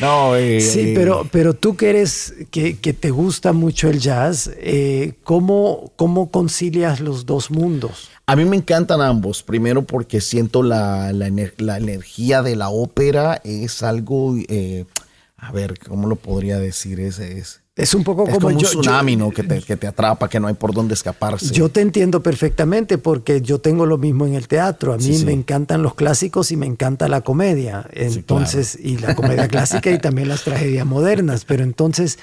no, 0.00 0.36
eh, 0.36 0.60
sí 0.60 0.92
pero, 0.94 1.26
pero 1.30 1.54
tú 1.54 1.76
que 1.76 1.90
eres, 1.90 2.34
que, 2.50 2.78
que 2.78 2.92
te 2.92 3.10
gusta 3.10 3.52
mucho 3.52 3.88
el 3.88 4.00
jazz, 4.00 4.50
eh, 4.56 5.14
¿cómo, 5.22 5.92
¿cómo 5.96 6.30
concilias 6.30 7.00
los 7.00 7.24
dos 7.24 7.50
mundos? 7.50 8.10
A 8.28 8.34
mí 8.34 8.44
me 8.44 8.56
encantan 8.56 9.00
ambos. 9.00 9.44
Primero 9.56 9.86
porque 9.86 10.20
siento 10.20 10.62
la, 10.62 11.14
la, 11.14 11.28
energía 11.78 12.42
de 12.42 12.56
la 12.56 12.68
ópera. 12.68 13.40
Es 13.42 13.82
algo, 13.82 14.36
eh, 14.48 14.84
a 15.38 15.50
ver, 15.50 15.78
¿cómo 15.78 16.08
lo 16.08 16.16
podría 16.16 16.58
decir? 16.58 17.00
Es, 17.00 17.18
es, 17.20 17.62
es 17.74 17.94
un 17.94 18.04
poco 18.04 18.26
como, 18.26 18.48
un 18.48 18.58
tsunami, 18.58 19.16
¿no? 19.16 19.30
Que 19.30 19.44
te, 19.44 19.62
que 19.62 19.78
te, 19.78 19.86
atrapa, 19.86 20.28
que 20.28 20.38
no 20.40 20.48
hay 20.48 20.52
por 20.52 20.74
dónde 20.74 20.92
escaparse. 20.92 21.54
Yo 21.54 21.70
te 21.70 21.80
entiendo 21.80 22.22
perfectamente 22.22 22.98
porque 22.98 23.40
yo 23.40 23.58
tengo 23.58 23.86
lo 23.86 23.96
mismo 23.96 24.26
en 24.26 24.34
el 24.34 24.46
teatro. 24.46 24.92
A 24.92 24.98
mí 24.98 25.16
me 25.24 25.32
encantan 25.32 25.82
los 25.82 25.94
clásicos 25.94 26.52
y 26.52 26.58
me 26.58 26.66
encanta 26.66 27.08
la 27.08 27.22
comedia. 27.22 27.88
Entonces, 27.94 28.78
y 28.78 28.98
la 28.98 29.14
comedia 29.14 29.48
clásica 29.48 29.90
y 29.90 29.98
también 29.98 30.28
las 30.28 30.44
tragedias 30.44 30.84
modernas. 30.84 31.46
Pero 31.46 31.62
entonces 31.62 32.18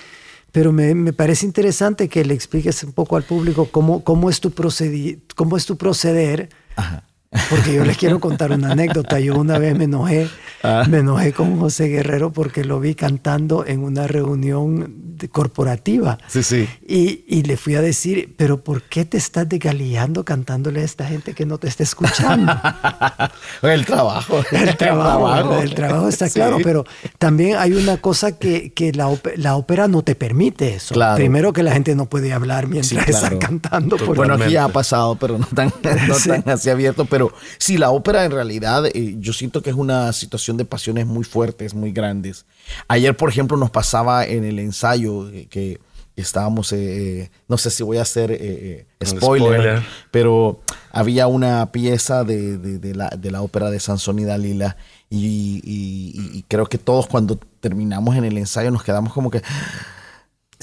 pero 0.52 0.72
me, 0.72 0.94
me, 0.94 1.13
parece 1.13 1.48
interesante 1.48 2.08
que 2.08 2.24
le 2.24 2.36
expliques 2.36 2.84
un 2.84 2.92
poco 2.92 3.18
al 3.18 3.24
público 3.24 3.70
cómo, 3.72 4.04
cómo, 4.04 4.30
es, 4.30 4.40
tu 4.40 4.52
procedi 4.52 5.24
cómo 5.36 5.58
es 5.58 5.66
tu 5.66 5.78
proceder 5.78 6.50
Ajá. 6.75 7.04
Porque 7.50 7.74
yo 7.74 7.84
les 7.84 7.98
quiero 7.98 8.20
contar 8.20 8.52
una 8.52 8.72
anécdota. 8.72 9.20
Yo 9.20 9.36
una 9.36 9.58
vez 9.58 9.78
me 9.78 9.86
enojé, 9.86 10.30
ah. 10.63 10.86
me 10.90 11.00
enojé 11.00 11.34
con 11.34 11.60
José 11.60 11.88
Guerrero 11.88 12.32
porque 12.32 12.63
lo 12.63 12.80
vi 12.80 12.96
cantando 12.96 13.66
en 13.66 13.84
una 13.84 14.08
reunión 14.08 15.02
corporativa. 15.32 16.18
Sí, 16.27 16.44
sí. 16.44 16.68
Y, 16.88 17.24
y, 17.27 17.44
le 17.44 17.58
fui 17.58 17.75
a 17.75 17.82
decir, 17.82 18.34
pero 18.38 18.63
¿por 18.63 18.84
qué 18.84 19.06
te 19.06 19.18
estás 19.18 19.48
desgaleando 19.48 20.24
cantándole 20.25 20.82
a 20.82 20.84
esta 20.84 21.06
gente 21.06 21.34
que 21.34 21.46
no 21.46 21.58
te 21.58 21.68
está 21.68 21.84
escuchando? 21.84 22.51
el 23.62 23.86
trabajo. 23.86 24.44
El 24.51 24.77
trabajo. 24.77 25.60
El 25.60 25.74
trabajo 25.75 26.08
está 26.08 26.30
claro, 26.30 26.58
pero 26.63 26.86
también 27.18 27.58
hay 27.58 27.74
una 27.74 27.98
cosa 27.98 28.38
que, 28.38 28.74
que 28.74 28.92
la, 28.92 29.10
la, 29.36 29.56
ópera 29.56 29.88
no 29.88 30.01
te 30.01 30.15
permite 30.15 30.75
eso. 30.75 30.96
Primero 31.15 31.53
que 31.53 31.63
la 31.63 31.72
gente 31.72 31.96
no 31.96 32.08
puede 32.08 32.34
hablar 32.34 32.68
mientras 32.68 33.08
está 33.08 33.38
cantando. 33.39 33.98
bueno, 34.15 34.36
aquí 34.36 34.51
ya 34.51 34.65
ha 34.65 34.70
pasado, 34.70 35.15
pero 35.15 35.38
no 35.38 35.48
tan, 35.48 35.68
no 36.08 36.15
tan 36.15 36.50
así 36.50 36.70
abierto. 36.70 37.06
Pero 37.06 37.32
sí, 37.58 37.77
la 37.77 37.92
ópera 37.92 38.25
en 38.25 38.32
realidad, 38.32 38.86
eh, 38.88 39.15
yo 39.20 39.34
siento 39.34 39.62
que 39.62 39.70
es 39.70 39.75
una 39.75 40.12
situación 40.13 40.58
de 40.58 40.65
pasiones 40.65 41.06
muy 41.06 41.24
fuertes, 41.24 41.74
muy 41.74 41.92
grandes. 41.92 42.46
Ayer, 42.88 43.15
por 43.15 43.30
ejemplo, 43.30 43.58
nos 43.58 43.72
pasaba 43.72 44.25
en 44.25 44.44
el 44.44 44.60
ensayo 44.60 45.12
eh, 45.32 45.48
que 45.50 45.79
estábamos, 46.15 46.72
eh, 46.74 47.32
no 47.48 47.58
sé 47.58 47.72
si 47.72 47.82
voy 47.84 47.98
a 47.98 48.03
hacer 48.03 48.86
spoiler, 49.03 49.82
pero 50.12 50.62
había 50.91 51.25
una 51.27 51.72
pieza 51.72 52.24
de, 52.24 52.93
la, 52.93 53.41
ópera 53.41 53.72
de 53.72 53.79
Sansón 53.79 54.20
y 54.20 54.24
Dalila 54.24 54.77
y, 55.10 55.62
y, 55.63 56.43
creo 56.48 56.67
que 56.67 56.77
todos 56.77 57.08
cuando 57.08 57.39
terminamos 57.60 58.15
en 58.15 58.25
el 58.25 58.38
ensayo 58.38 58.70
nos 58.70 58.84
quedamos 58.84 59.12
como 59.13 59.32
que 59.32 59.41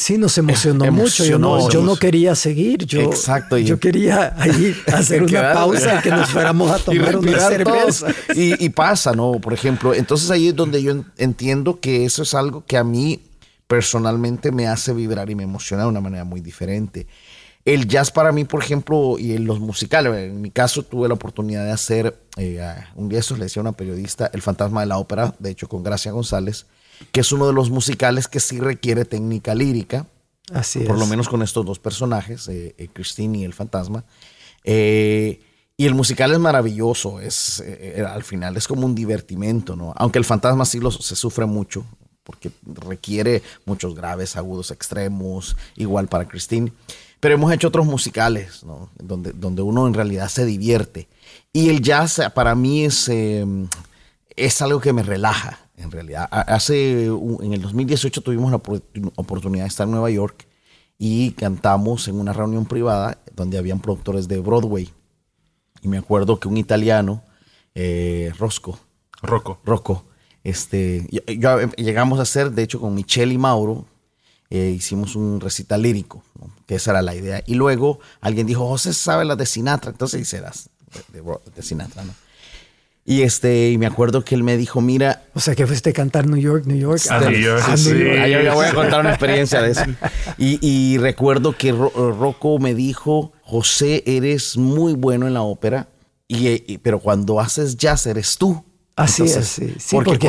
Sí, 0.00 0.16
nos 0.16 0.38
emocionó 0.38 0.90
mucho. 0.90 1.26
Yo 1.26 1.38
no, 1.38 1.68
yo 1.68 1.82
no 1.82 1.94
quería 1.94 2.34
seguir. 2.34 2.86
Yo, 2.86 3.02
Exacto. 3.02 3.58
Yo 3.58 3.78
quería 3.78 4.34
ahí 4.38 4.74
hacer 4.94 5.22
una 5.22 5.52
pausa 5.52 5.98
y 5.98 6.02
que 6.02 6.10
nos 6.10 6.30
fuéramos 6.30 6.70
a 6.70 6.78
tomar 6.84 7.16
una 7.16 7.38
cerveza. 7.38 8.06
Y, 8.34 8.64
y, 8.64 8.70
pasa, 8.70 9.12
¿no? 9.12 9.32
Por 9.32 9.52
ejemplo, 9.52 9.92
entonces 9.92 10.30
ahí 10.30 10.48
es 10.48 10.56
donde 10.56 10.82
yo 10.82 11.04
entiendo 11.18 11.80
que 11.80 12.06
eso 12.06 12.22
es 12.22 12.32
algo 12.32 12.64
que 12.66 12.78
a 12.78 12.84
mí 12.84 13.20
personalmente 13.70 14.50
me 14.50 14.66
hace 14.66 14.92
vibrar 14.92 15.30
y 15.30 15.36
me 15.36 15.44
emociona 15.44 15.84
de 15.84 15.88
una 15.90 16.00
manera 16.00 16.24
muy 16.24 16.40
diferente. 16.40 17.06
El 17.64 17.86
jazz 17.86 18.10
para 18.10 18.32
mí, 18.32 18.44
por 18.44 18.64
ejemplo, 18.64 19.16
y 19.16 19.32
en 19.32 19.44
los 19.44 19.60
musicales, 19.60 20.12
en 20.12 20.40
mi 20.40 20.50
caso 20.50 20.82
tuve 20.82 21.06
la 21.06 21.14
oportunidad 21.14 21.64
de 21.64 21.70
hacer, 21.70 22.20
eh, 22.36 22.60
un 22.96 23.08
día 23.08 23.20
eso 23.20 23.36
le 23.36 23.44
decía 23.44 23.60
a 23.60 23.62
una 23.62 23.72
periodista, 23.72 24.28
El 24.32 24.42
fantasma 24.42 24.80
de 24.80 24.88
la 24.88 24.98
ópera, 24.98 25.36
de 25.38 25.50
hecho 25.50 25.68
con 25.68 25.84
Gracia 25.84 26.10
González, 26.10 26.66
que 27.12 27.20
es 27.20 27.30
uno 27.30 27.46
de 27.46 27.52
los 27.52 27.70
musicales 27.70 28.26
que 28.26 28.40
sí 28.40 28.58
requiere 28.58 29.04
técnica 29.04 29.54
lírica. 29.54 30.04
Así 30.52 30.80
por 30.80 30.98
lo 30.98 31.06
menos 31.06 31.28
con 31.28 31.40
estos 31.40 31.64
dos 31.64 31.78
personajes, 31.78 32.48
eh, 32.48 32.74
eh, 32.76 32.88
Christine 32.92 33.38
y 33.38 33.44
el 33.44 33.54
fantasma. 33.54 34.04
Eh, 34.64 35.38
y 35.76 35.86
el 35.86 35.94
musical 35.94 36.32
es 36.32 36.40
maravilloso, 36.40 37.20
es, 37.20 37.62
al 38.04 38.24
final 38.24 38.56
es 38.56 38.66
como 38.66 38.84
un 38.84 38.96
divertimento, 38.96 39.76
¿no? 39.76 39.94
Aunque 39.96 40.18
el 40.18 40.24
fantasma 40.24 40.64
sí 40.64 40.80
lo, 40.80 40.90
se 40.90 41.14
sufre 41.14 41.46
mucho, 41.46 41.86
porque 42.24 42.50
requiere 42.64 43.42
muchos 43.64 43.94
graves, 43.94 44.36
agudos, 44.36 44.70
extremos, 44.70 45.56
igual 45.76 46.08
para 46.08 46.28
Christine. 46.28 46.72
Pero 47.20 47.34
hemos 47.34 47.52
hecho 47.52 47.68
otros 47.68 47.86
musicales, 47.86 48.64
¿no? 48.64 48.88
Donde, 48.98 49.32
donde 49.32 49.62
uno 49.62 49.86
en 49.86 49.94
realidad 49.94 50.28
se 50.28 50.44
divierte. 50.46 51.08
Y 51.52 51.68
el 51.68 51.82
jazz 51.82 52.20
para 52.34 52.54
mí 52.54 52.84
es, 52.84 53.08
eh, 53.08 53.44
es 54.36 54.62
algo 54.62 54.80
que 54.80 54.92
me 54.92 55.02
relaja, 55.02 55.58
en 55.76 55.90
realidad. 55.90 56.28
Hace, 56.30 57.06
en 57.06 57.52
el 57.52 57.60
2018 57.60 58.22
tuvimos 58.22 58.50
la 58.50 58.60
oportunidad 59.16 59.64
de 59.64 59.68
estar 59.68 59.86
en 59.86 59.92
Nueva 59.92 60.10
York 60.10 60.46
y 60.98 61.32
cantamos 61.32 62.08
en 62.08 62.20
una 62.20 62.32
reunión 62.32 62.66
privada 62.66 63.18
donde 63.34 63.58
habían 63.58 63.80
productores 63.80 64.28
de 64.28 64.38
Broadway. 64.38 64.92
Y 65.82 65.88
me 65.88 65.98
acuerdo 65.98 66.38
que 66.38 66.48
un 66.48 66.58
italiano, 66.58 67.22
eh, 67.74 68.32
Rosco, 68.38 68.78
Rocco, 69.22 69.60
Rocco, 69.64 70.04
este, 70.44 71.06
llegamos 71.76 72.18
a 72.18 72.22
hacer, 72.22 72.50
de 72.52 72.62
hecho, 72.62 72.80
con 72.80 72.94
Michelle 72.94 73.32
y 73.32 73.38
Mauro, 73.38 73.86
eh, 74.48 74.74
hicimos 74.76 75.14
un 75.14 75.40
recital 75.40 75.82
lírico, 75.82 76.22
que 76.66 76.76
esa 76.76 76.92
era 76.92 77.02
la 77.02 77.14
idea. 77.14 77.42
Y 77.46 77.54
luego 77.54 78.00
alguien 78.20 78.46
dijo, 78.46 78.66
José 78.66 78.92
sabe 78.92 79.24
las 79.24 79.38
de 79.38 79.46
Sinatra, 79.46 79.90
entonces 79.90 80.20
hice 80.20 80.40
las 80.40 80.70
de, 81.12 81.62
Sinatra, 81.62 82.04
¿no? 82.04 82.14
Y 83.04 83.22
este, 83.22 83.70
y 83.70 83.78
me 83.78 83.86
acuerdo 83.86 84.24
que 84.24 84.34
él 84.34 84.42
me 84.42 84.56
dijo, 84.56 84.80
mira. 84.80 85.24
O 85.34 85.40
sea, 85.40 85.54
que 85.54 85.66
fuiste 85.66 85.90
a 85.90 85.92
cantar 85.92 86.26
New 86.26 86.36
York, 86.36 86.66
New 86.66 86.76
York. 86.76 87.00
Ah, 87.10 87.20
New 87.20 87.40
York, 87.40 87.76
sí. 87.76 87.90
Yo 87.90 88.54
voy 88.54 88.66
a 88.66 88.74
contar 88.74 89.00
una 89.00 89.10
experiencia 89.10 89.62
de 89.62 89.70
eso. 89.72 89.84
Y, 90.36 90.58
y 90.60 90.98
recuerdo 90.98 91.56
que 91.56 91.72
Rocco 91.72 92.58
me 92.58 92.74
dijo, 92.74 93.32
José, 93.42 94.02
eres 94.06 94.56
muy 94.56 94.92
bueno 94.92 95.26
en 95.26 95.34
la 95.34 95.42
ópera, 95.42 95.88
y, 96.28 96.78
pero 96.78 97.00
cuando 97.00 97.40
haces 97.40 97.76
jazz 97.76 98.06
eres 98.06 98.38
tú. 98.38 98.64
Así 98.96 99.22
es, 99.22 99.46
sí, 99.46 99.74
porque, 99.90 100.28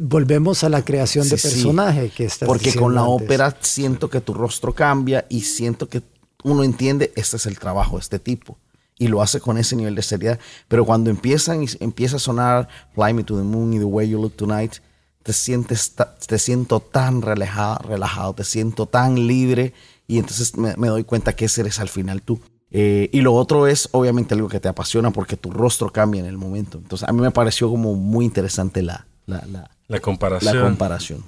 volvemos 0.00 0.64
a 0.64 0.68
la 0.68 0.82
creación 0.82 1.28
de 1.28 1.36
personaje 1.36 2.08
que 2.08 2.24
estás 2.24 2.46
Porque 2.46 2.74
con 2.74 2.94
la 2.94 3.04
ópera 3.04 3.54
siento 3.60 4.08
que 4.08 4.20
tu 4.20 4.32
rostro 4.32 4.74
cambia 4.74 5.26
y 5.28 5.42
siento 5.42 5.88
que 5.88 6.02
uno 6.42 6.62
entiende, 6.62 7.12
este 7.16 7.36
es 7.36 7.46
el 7.46 7.58
trabajo 7.58 7.96
de 7.96 8.02
este 8.02 8.18
tipo. 8.18 8.58
Y 8.98 9.08
lo 9.08 9.20
hace 9.20 9.40
con 9.40 9.58
ese 9.58 9.76
nivel 9.76 9.94
de 9.94 10.02
seriedad. 10.02 10.38
Pero 10.68 10.86
cuando 10.86 11.10
empiezan 11.10 11.62
y 11.62 11.66
empieza 11.80 12.16
a 12.16 12.18
sonar 12.18 12.68
Fly 12.94 13.12
Me 13.12 13.24
to 13.24 13.36
the 13.36 13.42
Moon 13.42 13.74
y 13.74 13.78
The 13.78 13.84
Way 13.84 14.08
You 14.10 14.22
Look 14.22 14.36
Tonight, 14.36 14.74
te 15.22 15.32
sientes, 15.32 15.94
te 16.26 16.38
siento 16.38 16.80
tan 16.80 17.20
relajado, 17.20 17.78
relajado, 17.86 18.34
te 18.34 18.44
siento 18.44 18.86
tan 18.86 19.26
libre 19.26 19.74
y 20.06 20.18
entonces 20.18 20.56
me, 20.56 20.74
me 20.76 20.88
doy 20.88 21.04
cuenta 21.04 21.34
que 21.34 21.46
ese 21.46 21.62
eres 21.62 21.80
al 21.80 21.88
final 21.88 22.22
tú. 22.22 22.40
Eh, 22.78 23.08
y 23.10 23.22
lo 23.22 23.32
otro 23.32 23.66
es 23.66 23.88
obviamente 23.92 24.34
algo 24.34 24.48
que 24.48 24.60
te 24.60 24.68
apasiona 24.68 25.10
porque 25.10 25.38
tu 25.38 25.50
rostro 25.50 25.90
cambia 25.90 26.20
en 26.20 26.26
el 26.26 26.36
momento. 26.36 26.76
Entonces 26.76 27.08
a 27.08 27.12
mí 27.12 27.22
me 27.22 27.30
pareció 27.30 27.70
como 27.70 27.94
muy 27.94 28.26
interesante 28.26 28.82
la, 28.82 29.06
la, 29.24 29.42
la, 29.50 29.70
la 29.88 30.00
comparación. 30.00 30.54
La 30.54 30.62
comparación. 30.62 31.24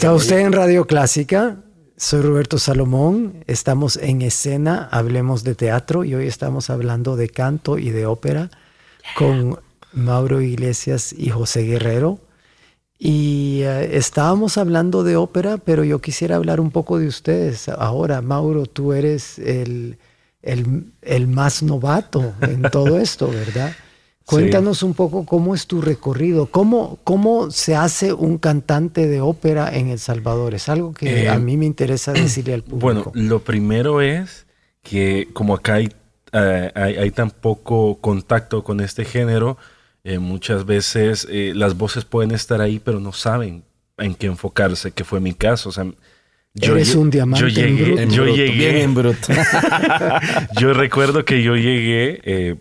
Está 0.00 0.14
usted 0.14 0.38
en 0.38 0.54
Radio 0.54 0.86
Clásica. 0.86 1.58
Soy 1.98 2.22
Roberto 2.22 2.58
Salomón. 2.58 3.44
Estamos 3.46 3.98
en 3.98 4.22
escena, 4.22 4.88
hablemos 4.90 5.44
de 5.44 5.54
teatro 5.54 6.04
y 6.04 6.14
hoy 6.14 6.26
estamos 6.26 6.70
hablando 6.70 7.16
de 7.16 7.28
canto 7.28 7.76
y 7.76 7.90
de 7.90 8.06
ópera 8.06 8.48
con 9.14 9.60
Mauro 9.92 10.40
Iglesias 10.40 11.12
y 11.12 11.28
José 11.28 11.64
Guerrero. 11.64 12.18
Y 12.98 13.60
eh, 13.60 13.98
estábamos 13.98 14.56
hablando 14.56 15.04
de 15.04 15.16
ópera, 15.16 15.58
pero 15.58 15.84
yo 15.84 15.98
quisiera 15.98 16.36
hablar 16.36 16.60
un 16.60 16.70
poco 16.70 16.98
de 16.98 17.06
ustedes. 17.06 17.68
Ahora, 17.68 18.22
Mauro, 18.22 18.64
tú 18.64 18.94
eres 18.94 19.38
el, 19.38 19.98
el, 20.40 20.94
el 21.02 21.28
más 21.28 21.62
novato 21.62 22.32
en 22.40 22.62
todo 22.62 22.98
esto, 22.98 23.28
¿verdad? 23.28 23.74
Cuéntanos 24.30 24.82
un 24.82 24.94
poco 24.94 25.24
cómo 25.26 25.54
es 25.54 25.66
tu 25.66 25.80
recorrido, 25.82 26.46
cómo, 26.46 26.98
cómo 27.04 27.50
se 27.50 27.74
hace 27.74 28.12
un 28.12 28.38
cantante 28.38 29.06
de 29.08 29.20
ópera 29.20 29.74
en 29.76 29.88
El 29.88 29.98
Salvador. 29.98 30.54
Es 30.54 30.68
algo 30.68 30.92
que 30.94 31.24
Eh, 31.24 31.28
a 31.28 31.38
mí 31.38 31.56
me 31.56 31.66
interesa 31.66 32.12
decirle 32.14 32.54
al 32.54 32.62
público. 32.62 33.10
Bueno, 33.10 33.12
lo 33.14 33.40
primero 33.40 34.00
es 34.00 34.46
que 34.82 35.28
como 35.32 35.54
acá 35.54 35.74
hay, 35.74 35.90
eh, 36.32 36.70
hay, 36.74 36.96
hay 36.96 37.10
tan 37.10 37.30
poco 37.30 37.98
contacto 38.00 38.62
con 38.64 38.80
este 38.80 39.04
género, 39.04 39.58
eh, 40.04 40.18
muchas 40.18 40.64
veces 40.64 41.26
eh, 41.30 41.52
las 41.54 41.76
voces 41.76 42.04
pueden 42.04 42.30
estar 42.30 42.60
ahí, 42.60 42.78
pero 42.78 43.00
no 43.00 43.12
saben 43.12 43.64
en 43.98 44.14
qué 44.14 44.26
enfocarse, 44.28 44.92
que 44.92 45.04
fue 45.04 45.20
mi 45.20 45.34
caso. 45.34 45.68
O 45.68 45.72
sea, 45.72 45.84
Eres 46.60 46.96
lle- 46.96 46.98
un 46.98 47.10
diamante 47.10 47.40
Yo 47.50 47.62
en 47.62 47.76
llegué, 47.76 47.84
bruto. 47.94 48.14
Yo 48.14 48.24
llegué, 48.26 48.52
bien 48.52 48.76
en 48.76 48.94
bruto. 48.94 49.28
yo 50.58 50.72
recuerdo 50.72 51.24
que 51.24 51.42
yo 51.42 51.54
llegué 51.56 52.20
eh, 52.24 52.56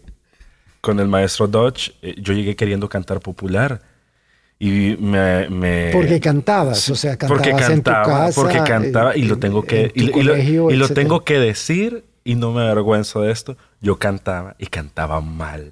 con 0.89 0.99
el 0.99 1.07
maestro 1.07 1.47
Dodge, 1.47 1.91
eh, 2.01 2.15
yo 2.19 2.33
llegué 2.33 2.55
queriendo 2.55 2.89
cantar 2.89 3.19
popular. 3.19 3.81
Y 4.61 4.97
me... 4.99 5.47
me- 5.49 5.89
Porque 5.93 6.19
cantabas, 6.19 6.89
o 6.89 6.95
sea, 6.95 7.15
cantabas 7.17 7.29
porque 7.47 7.49
en 7.51 7.57
tu 7.57 7.63
cantaba, 7.91 8.03
casa. 8.25 8.41
porque 8.41 8.57
cantaba 8.63 9.15
y 9.15 9.21
lo 9.23 9.35
en- 9.35 9.39
tengo 9.39 9.63
que 9.63 9.83
en 9.83 9.89
tu 9.93 9.99
y, 9.99 10.03
y 10.03 10.23
lo, 10.23 10.31
colegio, 10.33 10.71
y 10.71 10.75
lo 10.75 10.89
tengo 10.89 11.23
que 11.23 11.39
decir 11.39 12.03
y 12.25 12.35
no 12.35 12.51
me 12.51 12.61
avergüenzo 12.63 13.21
de 13.21 13.31
esto. 13.31 13.55
Yo 13.79 13.97
cantaba 13.97 14.55
y 14.59 14.65
cantaba 14.67 15.21
mal. 15.21 15.71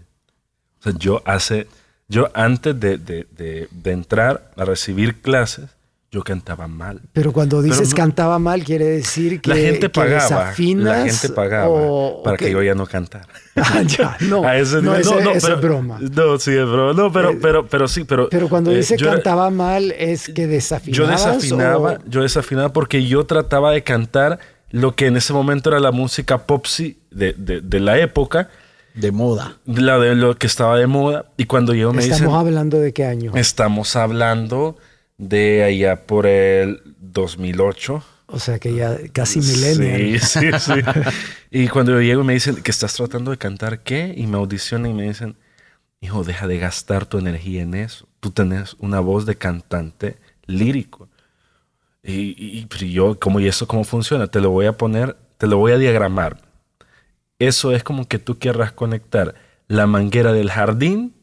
O 0.80 0.84
sea, 0.84 0.94
yo 0.98 1.22
hace 1.26 1.68
yo 2.08 2.30
antes 2.34 2.80
de, 2.80 2.98
de- 2.98 3.28
de- 3.36 3.68
de 3.70 3.92
entrar 3.92 4.52
a 4.56 4.64
recibir 4.64 5.22
clases, 5.22 5.66
yo 6.10 6.24
cantaba 6.24 6.68
mal. 6.68 7.02
Pero 7.12 7.34
cuando 7.34 7.62
dices 7.62 7.90
no- 7.90 7.96
cantaba 7.98 8.40
mal, 8.40 8.64
quiere 8.64 8.86
decir 8.86 9.42
que, 9.42 9.50
la 9.50 9.56
gente 9.58 9.80
que 9.82 9.90
pagaba, 9.90 10.22
desafinas 10.24 10.86
la 10.86 11.12
gente 11.12 11.30
pagaba 11.30 11.68
o- 11.70 12.24
para 12.24 12.38
que 12.38 12.50
yo 12.50 12.64
ya 12.64 12.76
no 12.76 12.86
cantara. 12.86 13.28
Ah, 13.58 13.82
ya, 13.82 14.16
no, 14.22 14.44
A 14.46 14.56
ese 14.58 14.76
no, 14.76 14.94
nivel. 14.96 15.02
ese- 15.02 15.20
ese 15.20 15.42
pero- 15.42 15.56
es 15.56 15.62
broma. 15.62 16.00
No, 16.00 16.40
sí 16.40 16.52
es 16.52 16.66
broma. 16.66 16.94
No, 16.94 17.12
pero, 17.12 17.32
Eh, 17.32 17.40
pero, 17.42 17.68
pero 17.68 17.88
sí, 17.88 18.04
pero. 18.04 18.30
Pero 18.30 18.48
cuando 18.50 18.72
eh, 18.72 18.78
dice 18.78 18.96
cantaba 18.98 19.50
mal, 19.50 19.92
es 19.98 20.30
que 20.34 20.48
desafinabas. 20.48 20.98
Yo 20.98 21.08
desafinaba, 21.08 21.92
o- 21.94 22.10
yo 22.10 22.22
desafinaba 22.22 22.72
porque 22.72 23.06
yo 23.06 23.26
trataba 23.26 23.72
de 23.72 23.84
cantar 23.84 24.40
lo 24.70 24.96
que 24.96 25.08
en 25.08 25.18
ese 25.18 25.34
momento 25.34 25.70
era 25.70 25.80
la 25.80 25.92
música 25.92 26.46
popsy 26.46 27.00
de, 27.12 27.34
de, 27.34 27.62
de 27.62 27.80
la 27.80 27.98
época, 28.00 28.50
De 28.94 29.12
moda. 29.12 29.58
la 29.66 29.98
de 30.00 30.14
lo 30.16 30.36
que 30.38 30.46
estaba 30.48 30.78
de 30.78 30.88
moda. 30.88 31.26
Y 31.36 31.46
cuando 31.46 31.74
yo 31.74 31.92
me 31.94 32.00
Estamos 32.04 32.22
dicen, 32.22 32.36
hablando 32.36 32.80
de 32.80 32.94
qué 32.94 33.06
año. 33.06 33.32
estamos 33.36 33.96
hablando 33.96 34.78
de 35.18 35.64
allá 35.64 36.06
por 36.06 36.26
el 36.28 36.82
2008. 37.00 38.04
O 38.28 38.40
sea 38.40 38.60
que 38.60 38.74
ya 38.74 38.98
casi 39.14 39.40
millennial. 39.40 40.20
Sí, 40.20 40.20
sí, 40.20 40.48
sí. 40.60 40.74
y 41.52 41.68
cuando 41.70 41.94
yo 41.94 42.02
llego 42.02 42.22
y 42.24 42.26
me 42.26 42.34
dicen 42.34 42.58
que 42.62 42.72
estás 42.72 42.94
tratando 42.94 43.32
de 43.32 43.38
cantar 43.38 43.84
qué, 43.84 44.14
y 44.16 44.28
me 44.28 44.38
audicionan 44.38 44.92
y 44.92 44.94
me 44.94 45.04
dicen, 45.04 45.38
hijo, 46.02 46.24
deja 46.24 46.48
de 46.48 46.60
gastar 46.60 47.06
tu 47.06 47.20
energía 47.20 47.64
en 47.64 47.74
eso. 47.76 48.08
Tú 48.20 48.32
tenés 48.32 48.76
una 48.80 49.00
voz 49.00 49.26
de 49.26 49.38
cantante 49.38 50.18
lírico. 50.46 51.10
Y, 52.04 52.36
y- 52.62 52.66
pero 52.68 52.86
yo, 52.86 53.20
¿cómo 53.20 53.40
y 53.40 53.48
eso 53.48 53.68
cómo 53.68 53.84
funciona? 53.84 54.28
Te 54.28 54.42
lo 54.42 54.52
voy 54.52 54.66
a 54.68 54.78
poner, 54.78 55.18
te 55.38 55.48
lo 55.48 55.58
voy 55.58 55.74
a 55.74 55.78
diagramar. 55.78 56.40
Eso 57.40 57.72
es 57.74 57.84
como 57.84 58.08
que 58.08 58.20
tú 58.20 58.38
querrás 58.40 58.72
conectar 58.72 59.36
la 59.68 59.88
manguera 59.88 60.34
del 60.34 60.50
jardín 60.52 61.14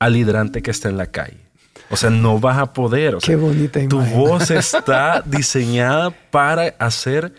al 0.00 0.16
hidrante 0.16 0.62
que 0.62 0.70
está 0.70 0.88
en 0.88 0.96
la 0.96 1.06
calle. 1.06 1.49
O 1.90 1.96
sea, 1.96 2.10
no 2.10 2.38
vas 2.38 2.58
a 2.58 2.72
poder. 2.72 3.16
O 3.16 3.18
Qué 3.18 3.36
bonita 3.36 3.80
tu 3.88 3.96
imagen. 3.96 4.18
voz 4.18 4.50
está 4.50 5.22
diseñada 5.26 6.10
para 6.30 6.68
hacer 6.78 7.32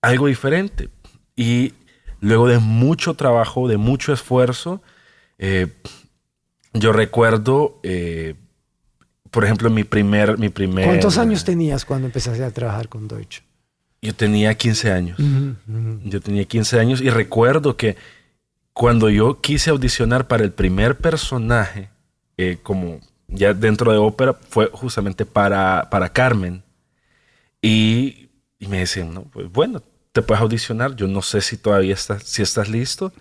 algo 0.00 0.26
diferente. 0.26 0.88
Y 1.36 1.74
luego 2.20 2.48
de 2.48 2.58
mucho 2.58 3.14
trabajo, 3.14 3.68
de 3.68 3.76
mucho 3.76 4.12
esfuerzo, 4.12 4.82
eh, 5.38 5.68
yo 6.74 6.92
recuerdo, 6.92 7.80
eh, 7.82 8.34
por 9.30 9.44
ejemplo, 9.44 9.70
mi 9.70 9.84
primer, 9.84 10.38
mi 10.38 10.48
primer... 10.48 10.86
¿Cuántos 10.86 11.18
años 11.18 11.44
tenías 11.44 11.84
cuando 11.84 12.06
empezaste 12.06 12.44
a 12.44 12.50
trabajar 12.50 12.88
con 12.88 13.08
Deutsche? 13.08 13.42
Yo 14.02 14.14
tenía 14.14 14.54
15 14.54 14.90
años. 14.90 15.18
Yo 16.04 16.20
tenía 16.20 16.44
15 16.44 16.80
años 16.80 17.00
y 17.00 17.08
recuerdo 17.08 17.76
que 17.76 17.96
cuando 18.72 19.08
yo 19.08 19.40
quise 19.40 19.70
audicionar 19.70 20.26
para 20.26 20.42
el 20.42 20.50
primer 20.50 20.98
personaje, 20.98 21.90
eh, 22.36 22.58
como 22.62 22.98
ya 23.32 23.54
dentro 23.54 23.92
de 23.92 23.98
ópera, 23.98 24.34
fue 24.34 24.70
justamente 24.72 25.26
para, 25.26 25.88
para 25.90 26.12
Carmen. 26.12 26.62
Y, 27.60 28.30
y 28.58 28.66
me 28.68 28.78
decían, 28.80 29.14
no, 29.14 29.24
pues 29.24 29.50
bueno, 29.50 29.82
te 30.12 30.22
puedes 30.22 30.42
audicionar. 30.42 30.96
Yo 30.96 31.06
no 31.08 31.22
sé 31.22 31.40
si 31.40 31.56
todavía 31.56 31.94
estás, 31.94 32.22
si 32.24 32.42
estás 32.42 32.68
listo. 32.68 33.12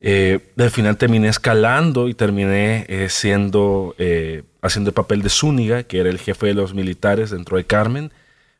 Eh, 0.00 0.52
al 0.58 0.70
final 0.70 0.96
terminé 0.96 1.28
escalando 1.28 2.08
y 2.08 2.14
terminé 2.14 2.86
eh, 2.88 3.08
siendo, 3.08 3.94
eh, 3.98 4.42
haciendo 4.60 4.90
el 4.90 4.94
papel 4.94 5.22
de 5.22 5.28
Zúñiga, 5.28 5.84
que 5.84 6.00
era 6.00 6.10
el 6.10 6.18
jefe 6.18 6.48
de 6.48 6.54
los 6.54 6.74
militares 6.74 7.30
dentro 7.30 7.56
de 7.56 7.64
Carmen. 7.64 8.12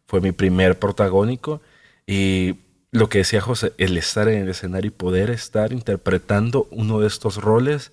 Fue 0.07 0.21
mi 0.21 0.33
primer 0.33 0.79
protagónico. 0.79 1.61
Y 2.07 2.57
lo 2.93 3.09
que 3.09 3.19
decía 3.19 3.41
José, 3.41 3.73
el 3.79 3.97
estar 3.99 4.29
en 4.29 4.43
el 4.43 4.49
escenario 4.51 4.89
y 4.89 4.91
poder 4.91 5.31
estar 5.31 5.73
interpretando 5.73 6.69
uno 6.71 7.01
de 7.01 7.09
estos 7.09 7.37
roles 7.37 7.93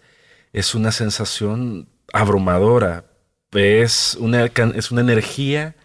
es 0.54 0.76
una 0.76 0.92
sensación 0.92 1.88
abrumadora. 2.14 3.06
Es 3.52 4.16
una, 4.20 4.46
es 4.46 4.92
una 4.92 5.02
energía 5.02 5.76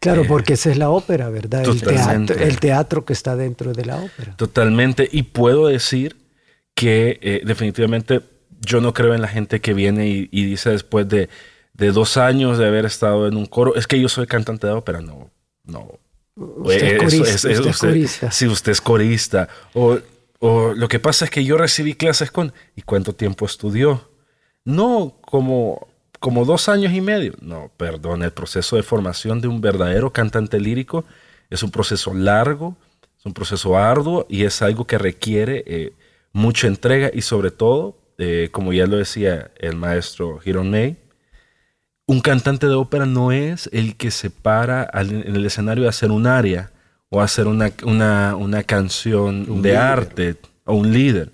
Claro, 0.00 0.22
Eh, 0.22 0.26
porque 0.28 0.54
esa 0.54 0.70
es 0.70 0.78
la 0.78 0.88
ópera, 0.88 1.28
¿verdad? 1.28 1.62
El 1.66 1.82
teatro, 1.82 2.34
el 2.38 2.58
teatro 2.58 3.04
que 3.04 3.12
está 3.12 3.36
dentro 3.36 3.74
de 3.74 3.84
la 3.84 3.98
ópera. 3.98 4.34
Totalmente. 4.36 5.06
Y 5.12 5.24
puedo 5.24 5.66
decir 5.66 6.16
que 6.74 7.18
eh, 7.20 7.42
definitivamente 7.44 8.22
yo 8.60 8.80
no 8.80 8.94
creo 8.94 9.12
en 9.14 9.20
la 9.20 9.28
gente 9.28 9.60
que 9.60 9.74
viene 9.74 10.08
y, 10.08 10.28
y 10.32 10.44
dice 10.46 10.70
después 10.70 11.06
de, 11.06 11.28
de 11.74 11.92
dos 11.92 12.16
años 12.16 12.56
de 12.56 12.66
haber 12.66 12.86
estado 12.86 13.28
en 13.28 13.36
un 13.36 13.44
coro, 13.44 13.74
es 13.76 13.86
que 13.86 14.00
yo 14.00 14.08
soy 14.08 14.26
cantante 14.26 14.66
de 14.66 14.72
ópera. 14.72 15.02
No, 15.02 15.30
no. 15.64 15.98
Usted 16.34 16.74
es 16.76 16.82
Eh, 16.94 16.96
corista, 16.96 17.22
usted 17.34 17.50
es- 17.50 17.58
es 17.58 17.66
usted- 17.66 17.88
corista. 17.88 18.30
Si 18.30 18.46
usted 18.46 18.72
es 18.72 18.80
corista. 18.80 19.48
O, 19.74 19.98
o 20.38 20.72
lo 20.72 20.88
que 20.88 20.98
pasa 20.98 21.26
es 21.26 21.30
que 21.30 21.44
yo 21.44 21.58
recibí 21.58 21.92
clases 21.92 22.30
con... 22.30 22.54
¿Y 22.74 22.80
cuánto 22.80 23.14
tiempo 23.14 23.44
estudió? 23.44 24.09
No, 24.64 25.14
como, 25.22 25.88
como 26.18 26.44
dos 26.44 26.68
años 26.68 26.92
y 26.92 27.00
medio. 27.00 27.34
No, 27.40 27.70
perdón, 27.76 28.22
el 28.22 28.32
proceso 28.32 28.76
de 28.76 28.82
formación 28.82 29.40
de 29.40 29.48
un 29.48 29.60
verdadero 29.60 30.12
cantante 30.12 30.60
lírico 30.60 31.04
es 31.48 31.62
un 31.62 31.70
proceso 31.70 32.14
largo, 32.14 32.76
es 33.18 33.26
un 33.26 33.32
proceso 33.34 33.76
arduo 33.76 34.26
y 34.28 34.44
es 34.44 34.62
algo 34.62 34.86
que 34.86 34.98
requiere 34.98 35.64
eh, 35.66 35.92
mucha 36.32 36.66
entrega 36.66 37.10
y 37.12 37.22
sobre 37.22 37.50
todo, 37.50 37.96
eh, 38.18 38.48
como 38.52 38.72
ya 38.72 38.86
lo 38.86 38.96
decía 38.96 39.50
el 39.58 39.76
maestro 39.76 40.40
Hiron 40.44 40.70
May, 40.70 40.96
un 42.06 42.20
cantante 42.20 42.66
de 42.66 42.74
ópera 42.74 43.06
no 43.06 43.30
es 43.32 43.68
el 43.72 43.96
que 43.96 44.10
se 44.10 44.30
para 44.30 44.82
al- 44.82 45.26
en 45.26 45.36
el 45.36 45.46
escenario 45.46 45.86
a 45.86 45.90
hacer 45.90 46.10
un 46.10 46.26
aria 46.26 46.72
o 47.08 47.20
a 47.20 47.24
hacer 47.24 47.46
una, 47.46 47.72
una, 47.84 48.36
una 48.36 48.62
canción 48.64 49.46
Un 49.50 49.62
de 49.62 49.70
líder. 49.70 49.76
arte 49.82 50.36
o 50.64 50.74
un 50.74 50.92
líder. 50.92 51.30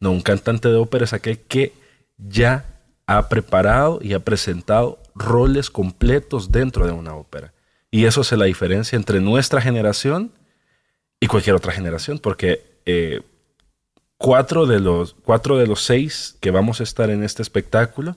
No, 0.00 0.10
un 0.12 0.20
cantante 0.20 0.68
de 0.68 0.76
ópera 0.76 1.04
es 1.04 1.12
aquel 1.12 1.38
que 1.38 1.72
ya 2.18 2.64
ha 3.06 3.28
preparado 3.28 4.00
y 4.02 4.12
ha 4.12 4.20
presentado 4.20 4.98
roles 5.14 5.70
completos 5.70 6.52
dentro 6.52 6.86
de 6.86 6.92
una 6.92 7.14
ópera. 7.14 7.54
Y 7.90 8.04
eso 8.04 8.20
es 8.20 8.32
la 8.32 8.44
diferencia 8.44 8.96
entre 8.96 9.20
nuestra 9.20 9.60
generación 9.60 10.32
y 11.20 11.26
cualquier 11.26 11.56
otra 11.56 11.72
generación, 11.72 12.18
porque 12.18 12.80
eh, 12.84 13.22
cuatro, 14.18 14.66
de 14.66 14.78
los, 14.80 15.14
cuatro 15.24 15.56
de 15.56 15.66
los 15.66 15.82
seis 15.82 16.36
que 16.40 16.50
vamos 16.50 16.80
a 16.80 16.82
estar 16.82 17.08
en 17.10 17.22
este 17.24 17.42
espectáculo 17.42 18.16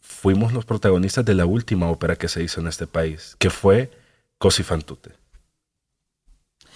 fuimos 0.00 0.52
los 0.52 0.64
protagonistas 0.64 1.24
de 1.24 1.34
la 1.34 1.46
última 1.46 1.90
ópera 1.90 2.16
que 2.16 2.28
se 2.28 2.42
hizo 2.42 2.60
en 2.60 2.66
este 2.66 2.86
país, 2.86 3.36
que 3.38 3.50
fue 3.50 3.90
Cosi 4.38 4.62
fan 4.62 4.82
tutte. 4.82 5.12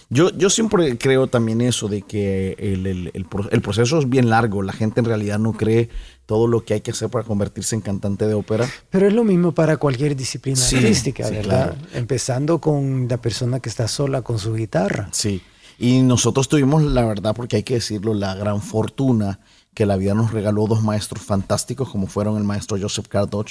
Yo, 0.09 0.29
yo 0.31 0.49
siempre 0.49 0.97
creo 0.97 1.27
también 1.27 1.61
eso 1.61 1.87
de 1.87 2.01
que 2.03 2.55
el, 2.59 2.85
el- 2.85 3.11
el 3.13 3.25
pro- 3.25 3.49
el 3.49 3.61
proceso 3.61 3.97
es 3.97 4.09
bien 4.09 4.29
largo. 4.29 4.61
La 4.61 4.73
gente 4.73 4.99
en 4.99 5.05
realidad 5.05 5.39
no 5.39 5.53
cree 5.53 5.89
todo 6.25 6.47
lo 6.47 6.63
que 6.63 6.75
hay 6.75 6.81
que 6.81 6.91
hacer 6.91 7.09
para 7.09 7.25
convertirse 7.25 7.75
en 7.75 7.81
cantante 7.81 8.27
de 8.27 8.33
ópera. 8.33 8.67
Pero 8.89 9.07
es 9.07 9.13
lo 9.13 9.23
mismo 9.23 9.51
para 9.53 9.77
cualquier 9.77 10.15
disciplina 10.15 10.57
Sí, 10.57 10.77
artística, 10.77 11.25
sí, 11.27 11.33
¿verdad? 11.35 11.75
claro. 11.75 11.87
Empezando 11.93 12.59
con 12.61 13.07
la 13.09 13.17
persona 13.21 13.59
que 13.59 13.69
está 13.69 13.87
sola 13.87 14.21
con 14.21 14.39
su 14.39 14.53
guitarra. 14.53 15.09
Sí. 15.11 15.41
Y 15.79 16.01
nosotros 16.01 16.47
tuvimos, 16.47 16.83
la 16.83 17.03
verdad, 17.05 17.35
porque 17.35 17.57
hay 17.57 17.63
que 17.63 17.73
decirlo, 17.75 18.13
la 18.13 18.35
gran 18.35 18.61
fortuna 18.61 19.39
que 19.73 19.85
la 19.87 19.97
vida 19.97 20.13
nos 20.13 20.31
regaló 20.31 20.67
dos 20.67 20.83
maestros 20.83 21.23
fantásticos, 21.23 21.89
como 21.89 22.05
fueron 22.07 22.37
el 22.37 22.43
maestro 22.43 22.77
Joseph 22.79 23.07
Cardoch 23.07 23.49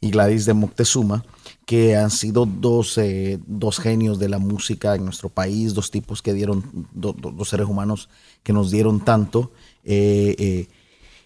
y 0.00 0.10
Gladys 0.10 0.46
de 0.46 0.54
Moctezuma, 0.54 1.24
que 1.66 1.96
han 1.96 2.10
sido 2.10 2.46
dos, 2.46 2.96
eh, 2.98 3.40
dos 3.46 3.80
genios 3.80 4.18
de 4.20 4.28
la 4.28 4.38
música 4.38 4.94
en 4.94 5.04
nuestro 5.04 5.30
país, 5.30 5.74
dos 5.74 5.90
tipos 5.90 6.22
que 6.22 6.32
dieron, 6.32 6.62
do- 6.92 7.12
do- 7.12 7.32
dos 7.32 7.48
seres 7.48 7.66
humanos 7.66 8.08
que 8.44 8.52
nos 8.52 8.70
dieron 8.70 9.04
tanto. 9.04 9.50
eh, 9.84 10.34
eh, 10.38 10.68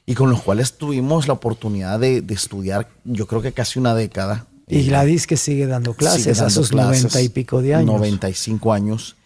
y 0.09 0.15
con 0.15 0.31
los 0.31 0.41
cuales 0.41 0.73
tuvimos 0.73 1.29
la 1.29 1.35
oportunidad 1.35 2.01
de, 2.01 2.23
de 2.23 2.33
estudiar, 2.33 2.89
yo 3.05 3.27
creo 3.27 3.43
que 3.43 3.53
casi 3.53 3.79
una 3.79 3.95
década. 3.95 4.47
Y 4.67 4.79
Eh, 4.79 4.83
Gladys 4.85 5.27
que 5.27 5.37
sigue 5.37 5.67
dando 5.67 5.93
clases 5.93 6.39
sigue 6.39 6.47
a 6.47 6.49
sus 6.49 6.73
noventa 6.73 7.21
y 7.21 7.29
pico 7.29 7.61
de 7.61 7.75
años. 7.75 7.89
95 7.89 8.73
años. 8.73 9.17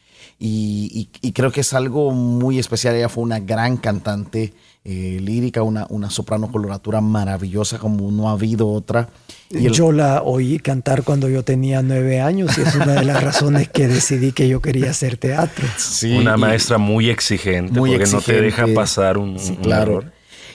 Y, 0.41 1.09
creo 1.35 1.53
que 1.53 1.61
es 1.61 1.73
algo 1.73 2.11
muy 2.11 2.59
especial. 2.59 2.97
Ella 2.97 3.09
fue 3.09 3.23
una 3.23 3.39
gran 3.39 3.77
cantante 3.77 4.55
eh, 4.85 5.21
lírica, 5.23 5.63
una, 5.63 5.87
una 5.89 6.11
soprano 6.11 6.51
coloratura 6.51 7.01
maravillosa 7.01 7.79
como 7.79 8.11
no 8.11 8.29
ha 8.29 8.33
habido 8.33 8.69
otra. 8.69 9.09
Y 9.51 9.71
Yo 9.71 9.93
la 9.93 10.23
oí 10.23 10.59
cantar 10.59 11.05
cuando 11.05 11.29
yo 11.29 11.45
tenía 11.45 11.81
nueve 11.83 12.21
años 12.21 12.59
y 12.59 12.63
es 12.63 12.75
una 12.75 12.95
de 12.95 13.05
las 13.05 13.23
razones 13.23 13.69
que 13.69 13.87
decidí 13.87 14.33
que 14.33 14.49
yo 14.49 14.61
quería 14.61 14.91
hacer 14.91 15.17
teatro. 15.17 15.65
una 16.03 16.37
maestra 16.37 16.79
muy 16.79 17.09
exigente 17.09 17.79
porque 17.79 18.05
no 18.07 18.21
te 18.21 18.41
deja 18.41 18.67
pasar 18.75 19.17
un, 19.17 19.39
claro. 19.63 20.03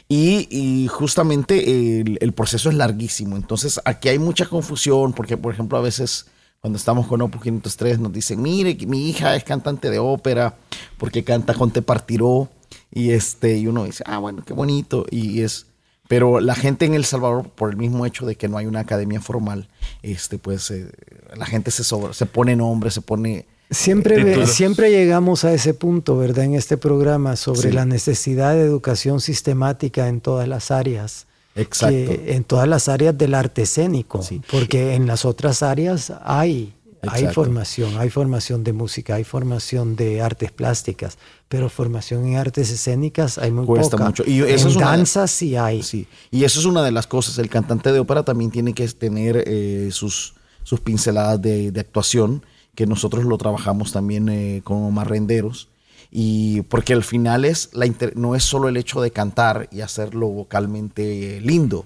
Y, 0.10 0.88
justamente 0.90 2.00
el, 2.00 2.34
proceso 2.34 2.70
es 2.70 2.76
larguísimo. 2.76 3.36
Entonces 3.36 3.80
aquí 3.84 4.10
hay 4.10 4.20
mucha 4.20 4.46
confusión 4.46 5.14
porque, 5.14 5.38
por 5.38 5.54
ejemplo, 5.54 5.78
a 5.78 5.82
veces 5.82 6.28
cuando 6.62 6.78
estamos 6.78 7.08
con 7.08 7.22
Opus 7.22 7.42
503 7.42 8.00
nos 8.00 8.14
dicen, 8.14 8.42
mire, 8.42 8.78
mi 8.88 9.10
hija 9.10 9.36
es 9.36 9.44
cantante 9.44 9.90
de 9.90 10.00
ópera 10.00 10.58
porque 10.98 11.24
canta 11.24 11.54
con 11.54 11.72
Te 11.72 11.82
Partiró. 11.82 12.50
Y, 12.92 13.12
este, 13.12 13.58
y 13.58 13.68
uno 13.68 13.84
dice, 13.84 14.04
ah, 14.08 14.20
bueno, 14.20 14.44
qué 14.46 14.54
bonito. 14.54 15.06
Y 15.12 15.42
es, 15.42 15.68
pero 16.08 16.40
la 16.40 16.56
gente 16.56 16.86
en 16.86 16.94
El 16.94 17.06
Salvador, 17.06 17.50
por 17.50 17.70
el 17.70 17.78
mismo 17.78 18.06
hecho 18.06 18.26
de 18.26 18.36
que 18.36 18.48
no 18.48 18.58
hay 18.58 18.66
una 18.66 18.80
academia 18.80 19.20
formal, 19.20 19.68
este, 20.04 20.38
pues 20.38 20.72
eh, 20.72 20.90
la 21.36 21.46
gente 21.46 21.72
se, 21.72 21.84
se 21.84 22.26
pone 22.26 22.56
nombre, 22.56 22.92
se 22.92 23.02
pone... 23.02 23.46
Siempre, 23.70 24.48
siempre 24.48 24.92
llegamos 24.92 25.44
a 25.44 25.54
ese 25.54 25.74
punto, 25.74 26.18
¿verdad? 26.18 26.46
En 26.46 26.54
este 26.54 26.78
programa 26.78 27.36
sobre 27.36 27.74
la 27.74 27.86
necesidad 27.86 28.54
de 28.54 28.62
educación 28.62 29.20
sistemática 29.20 30.08
en 30.08 30.22
todas 30.22 30.48
las 30.48 30.72
áreas. 30.72 31.28
Exacto. 31.58 32.14
en 32.28 32.44
todas 32.44 32.68
las 32.68 32.88
áreas 32.88 33.18
del 33.18 33.34
arte 33.34 33.64
escénico, 33.64 34.24
porque 34.52 34.94
en 34.94 35.08
las 35.08 35.26
otras 35.26 35.64
áreas 35.64 36.14
hay, 36.24 36.74
hay 37.02 37.28
formación, 37.28 37.98
hay 37.98 38.10
formación 38.10 38.64
de 38.64 38.74
música, 38.74 39.16
hay 39.16 39.24
formación 39.24 39.96
de 39.96 40.22
artes 40.22 40.52
plásticas, 40.52 41.18
pero 41.50 41.70
formación 41.70 42.28
en 42.28 42.36
artes 42.36 42.70
escénicas 42.70 43.38
hay 43.40 43.52
muy 43.52 43.66
Cuesta 43.66 43.98
mucho. 43.98 44.24
Y 44.26 44.42
eso 44.42 44.68
en 44.68 44.74
es 44.74 44.80
danza 44.80 45.28
sí 45.28 45.56
hay. 45.56 45.82
Sí. 45.82 46.08
Y 46.30 46.44
eso 46.44 46.60
es 46.60 46.66
una 46.66 46.84
de 46.84 46.92
las 46.92 47.08
cosas. 47.08 47.40
El 47.40 47.50
cantante 47.50 47.92
de 47.92 48.00
ópera 48.00 48.24
también 48.24 48.52
tiene 48.52 48.74
que 48.74 48.88
tener 48.90 49.44
eh, 49.48 49.90
sus, 49.92 50.36
sus 50.68 50.82
pinceladas 50.82 51.42
de, 51.42 51.72
actuación, 51.80 52.46
que 52.76 52.86
nosotros 52.86 53.24
lo 53.24 53.38
trabajamos 53.38 53.94
también 53.94 54.28
eh, 54.28 54.60
como 54.66 54.92
marrenderos 54.92 55.70
y 56.12 56.64
porque 56.64 56.92
al 56.92 57.06
final 57.06 57.46
es 57.46 57.70
la 57.72 57.86
no 58.16 58.36
es 58.36 58.44
solo 58.44 58.68
el 58.68 58.76
hecho 58.76 59.00
de 59.00 59.12
cantar 59.12 59.70
y 59.72 59.80
hacerlo 59.80 60.28
vocalmente 60.28 61.40
lindo, 61.40 61.86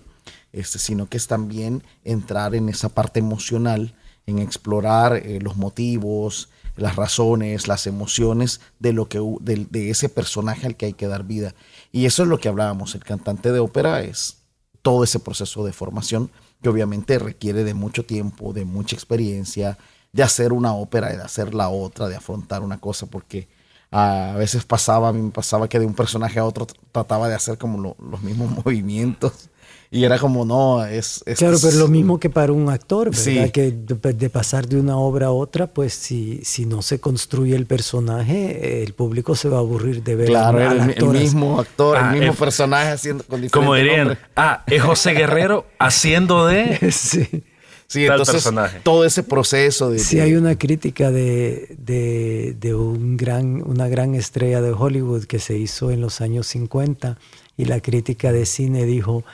este, 0.51 0.79
sino 0.79 1.07
que 1.07 1.17
es 1.17 1.27
también 1.27 1.83
entrar 2.03 2.55
en 2.55 2.69
esa 2.69 2.89
parte 2.89 3.19
emocional, 3.19 3.93
en 4.25 4.39
explorar 4.39 5.15
eh, 5.15 5.37
los 5.39 5.57
motivos, 5.57 6.49
las 6.75 6.95
razones, 6.95 7.67
las 7.67 7.85
emociones 7.85 8.61
de, 8.79 8.93
lo 8.93 9.07
que, 9.07 9.19
de, 9.41 9.91
ese 9.91 10.09
personaje 10.09 10.65
al 10.65 10.75
que 10.75 10.87
hay 10.87 10.93
que 10.93 11.05
dar 11.05 11.23
vida. 11.23 11.53
Y 11.91 12.07
eso 12.07 12.23
es 12.23 12.29
lo 12.29 12.39
que 12.39 12.49
hablábamos, 12.49 12.95
el 12.95 13.03
cantante 13.03 13.51
de 13.51 13.59
ópera 13.59 14.01
es 14.01 14.37
todo 14.81 15.03
ese 15.03 15.19
proceso 15.19 15.63
de 15.63 15.71
formación 15.71 16.31
que 16.61 16.69
obviamente 16.69 17.19
requiere 17.19 17.63
de 17.63 17.73
mucho 17.73 18.05
tiempo, 18.05 18.53
de 18.53 18.65
mucha 18.65 18.95
experiencia, 18.95 19.77
de 20.11 20.23
hacer 20.23 20.53
una 20.53 20.73
ópera 20.73 21.09
de 21.09 21.23
hacer 21.23 21.53
la 21.53 21.69
otra, 21.69 22.07
de 22.07 22.15
afrontar 22.15 22.61
una 22.61 22.79
cosa, 22.79 23.05
porque 23.05 23.47
a 23.91 24.35
veces 24.37 24.63
pasaba, 24.63 25.09
a 25.09 25.13
mí 25.13 25.21
me 25.21 25.31
pasaba 25.31 25.67
que 25.67 25.79
de 25.79 25.85
un 25.85 25.93
personaje 25.93 26.39
a 26.39 26.45
otro 26.45 26.65
trataba 26.91 27.27
de 27.27 27.35
hacer 27.35 27.57
como 27.57 27.95
los 27.99 28.21
mismos 28.21 28.51
movimientos. 28.65 29.49
Y 29.93 30.05
era 30.05 30.17
como, 30.17 30.45
no, 30.45 30.85
es... 30.85 31.21
claro, 31.37 31.57
pero 31.61 31.77
lo 31.77 31.89
mismo 31.89 32.17
que 32.17 32.29
para 32.29 32.53
un 32.53 32.69
actor, 32.69 33.11
¿verdad? 33.13 33.49
Que 33.51 33.71
de, 33.71 34.29
pasar 34.29 34.65
de 34.67 34.79
una 34.79 34.95
obra 34.95 35.27
a 35.27 35.31
otra, 35.31 35.67
pues 35.67 35.93
si, 35.93 36.39
si 36.43 36.65
no 36.65 36.81
se 36.81 37.01
construye 37.01 37.57
el 37.57 37.65
personaje, 37.65 38.83
el 38.83 38.93
público 38.93 39.35
se 39.35 39.49
va 39.49 39.57
a 39.57 39.59
aburrir 39.59 40.01
de 40.01 40.15
ver 40.15 40.27
claro, 40.27 40.61
el, 40.61 40.91
el, 40.91 41.05
mismo 41.07 41.59
actor, 41.59 41.97
el 41.97 42.03
ah, 42.03 42.11
mismo 42.13 42.33
personaje 42.35 42.91
haciendo 42.91 43.25
con 43.25 43.45
Como 43.49 43.75
dirían, 43.75 44.17
ah, 44.37 44.63
es 44.67 44.81
José 44.81 45.11
Guerrero 45.11 45.65
haciendo 45.77 46.47
de... 46.47 46.91
sí. 46.91 47.43
Sí, 47.91 48.05
entonces 48.05 48.49
todo 48.83 49.03
ese 49.03 49.21
proceso 49.21 49.89
de... 49.89 49.99
Sí, 49.99 50.21
hay 50.21 50.35
una 50.35 50.57
crítica 50.57 51.11
de, 51.11 51.75
de, 51.77 52.73
un 52.73 53.17
gran, 53.17 53.61
una 53.67 53.89
gran 53.89 54.15
estrella 54.15 54.61
de 54.61 54.71
Hollywood 54.71 55.25
que 55.25 55.39
se 55.39 55.57
hizo 55.57 55.91
en 55.91 55.99
los 55.99 56.21
años 56.21 56.47
50 56.47 57.17
y 57.57 57.65
la 57.65 57.81
crítica 57.81 58.31
de 58.31 58.45
cine 58.45 58.85
dijo, 58.85 59.25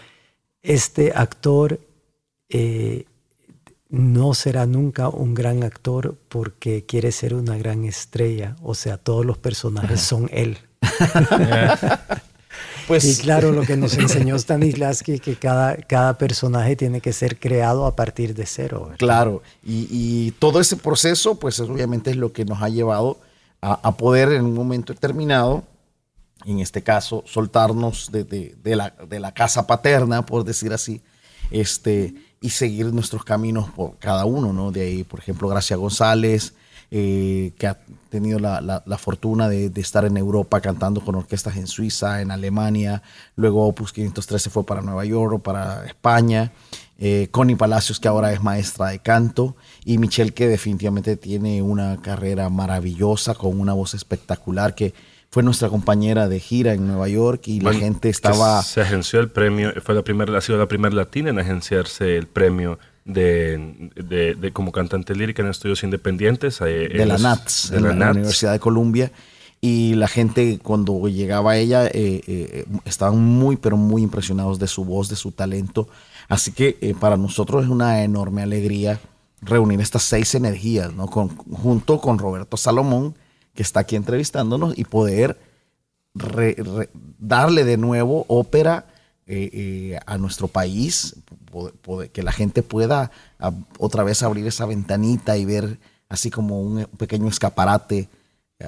este 0.61 1.11
actor 1.15 1.79
eh, 2.49 3.05
no 3.89 4.33
será 4.33 4.65
nunca 4.65 5.09
un 5.09 5.33
gran 5.33 5.63
actor 5.63 6.17
porque 6.29 6.85
quiere 6.85 7.11
ser 7.11 7.33
una 7.33 7.57
gran 7.57 7.85
estrella, 7.85 8.55
o 8.61 8.75
sea, 8.75 8.97
todos 8.97 9.25
los 9.25 9.37
personajes 9.37 10.01
son 10.01 10.29
él. 10.31 10.57
Pues, 12.87 13.03
y 13.03 13.21
claro, 13.21 13.51
lo 13.51 13.63
que 13.63 13.75
nos 13.75 13.97
enseñó 13.97 14.39
Stanislavski, 14.39 15.19
que 15.19 15.35
cada, 15.35 15.75
cada 15.75 16.17
personaje 16.17 16.77
tiene 16.77 17.01
que 17.01 17.11
ser 17.11 17.37
creado 17.37 17.85
a 17.85 17.97
partir 17.97 18.33
de 18.33 18.45
cero. 18.45 18.91
Claro, 18.97 19.43
y, 19.61 20.31
todo 20.39 20.61
ese 20.61 20.77
proceso, 20.77 21.35
pues 21.35 21.59
obviamente 21.59 22.11
es 22.11 22.15
lo 22.15 22.31
que 22.31 22.45
nos 22.45 22.61
ha 22.61 22.69
llevado 22.69 23.19
a, 23.59 23.97
poder 23.97 24.31
en 24.31 24.45
un 24.45 24.53
momento 24.53 24.93
determinado, 24.93 25.63
en 26.45 26.59
este 26.59 26.83
caso, 26.83 27.23
soltarnos 27.25 28.11
de, 28.11 28.55
la, 29.19 29.33
casa 29.33 29.67
paterna, 29.67 30.25
por 30.25 30.43
decir 30.43 30.73
así, 30.73 31.01
este, 31.51 32.13
y 32.41 32.49
seguir 32.49 32.93
nuestros 32.93 33.23
caminos 33.23 33.69
por 33.69 33.97
cada 33.97 34.25
uno, 34.25 34.53
¿no? 34.53 34.71
De 34.71 34.81
ahí, 34.81 35.03
por 35.03 35.19
ejemplo, 35.19 35.47
Gracia 35.47 35.75
González, 35.75 36.53
eh, 36.89 37.51
que 37.57 37.67
ha 37.67 37.77
tenido 38.09 38.39
la, 38.39 38.97
fortuna 38.97 39.49
de, 39.49 39.71
estar 39.75 40.05
en 40.05 40.15
Europa 40.15 40.61
cantando 40.61 41.01
con 41.01 41.15
orquestas 41.15 41.57
en 41.57 41.67
Suiza, 41.67 42.21
en 42.21 42.31
Alemania, 42.31 43.03
luego 43.35 43.67
Opus 43.67 43.91
513 43.91 44.49
fue 44.49 44.65
para 44.65 44.81
Nueva 44.81 45.03
York 45.03 45.41
para 45.41 45.85
España, 45.85 46.53
eh, 46.97 47.27
Connie 47.29 47.57
Palacios 47.57 47.99
que 47.99 48.07
ahora 48.07 48.31
es 48.31 48.41
maestra 48.41 48.87
de 48.87 48.99
canto 48.99 49.57
y 49.83 49.97
Michelle 49.97 50.33
que 50.33 50.47
definitivamente 50.47 51.17
tiene 51.17 51.61
una 51.61 52.01
carrera 52.01 52.49
maravillosa 52.49 53.35
con 53.35 53.59
una 53.59 53.73
voz 53.73 53.93
espectacular 53.93 54.73
que 54.73 54.93
fue 55.37 55.43
nuestra 55.43 55.69
compañera 55.69 56.27
de 56.27 56.39
gira 56.39 56.73
en 56.73 56.87
Nueva 56.87 57.07
York 57.07 57.43
y 57.45 57.59
la 57.59 57.71
gente 57.71 58.09
estaba... 58.09 58.59
Se 58.63 58.81
agenció 58.81 59.19
el 59.19 59.29
premio, 59.29 59.71
fue 59.83 59.93
la 59.93 60.01
primera, 60.01 60.35
ha 60.35 60.41
sido 60.41 60.57
la 60.57 60.67
primera 60.67 60.95
latina 60.95 61.29
en 61.29 61.37
agenciarse 61.37 62.17
el 62.17 62.25
premio 62.25 62.79
de, 63.05 63.91
de, 63.95 64.51
como 64.51 64.71
cantante 64.71 65.13
lírica 65.13 65.43
en 65.43 65.49
estudios 65.49 65.83
independientes. 65.83 66.59
Eh, 66.61 66.89
de 66.91 67.05
la 67.05 67.19
NATS, 67.19 67.69
de, 67.69 67.81
la, 67.81 68.09
Universidad 68.09 68.51
de 68.51 68.59
Columbia. 68.59 69.11
Y 69.61 69.93
la 69.93 70.07
gente 70.07 70.57
cuando 70.57 71.07
llegaba 71.07 71.51
a 71.51 71.57
ella 71.57 71.85
eh, 71.85 71.91
eh, 72.25 72.65
estaban 72.85 73.19
muy, 73.19 73.57
pero 73.57 73.77
muy 73.77 74.01
impresionados 74.01 74.57
de 74.57 74.65
su 74.65 74.85
voz, 74.85 75.07
de 75.07 75.15
su 75.15 75.33
talento. 75.33 75.87
Así 76.27 76.51
que 76.51 76.95
para 76.99 77.15
nosotros 77.15 77.63
es 77.63 77.69
una 77.69 78.03
enorme 78.03 78.41
alegría 78.41 78.99
reunir 79.43 79.81
estas 79.81 80.01
seis 80.01 80.33
energías, 80.33 80.91
¿no? 80.93 81.05
Con, 81.05 81.37
junto 81.37 82.01
con 82.01 82.17
Roberto 82.17 82.57
Salomón, 82.57 83.13
que 83.57 83.63
está 83.63 83.79
aquí 83.79 83.95
entrevistándonos, 83.95 84.77
y 84.77 84.85
poder 84.85 85.35
darle 87.17 87.63
de 87.63 87.77
nuevo 87.77 88.23
ópera 88.27 88.85
eh, 89.25 89.49
eh, 89.51 89.99
a 90.05 90.19
nuestro 90.19 90.47
país, 90.47 91.15
que 92.13 92.21
la 92.21 92.31
gente 92.31 92.61
pueda 92.61 93.09
otra 93.79 94.03
vez 94.03 94.21
abrir 94.21 94.45
esa 94.45 94.67
ventanita 94.67 95.37
y 95.37 95.45
ver 95.45 95.79
así 96.07 96.29
como 96.29 96.61
un 96.61 96.85
pequeño 96.97 97.27
escaparate, 97.27 98.09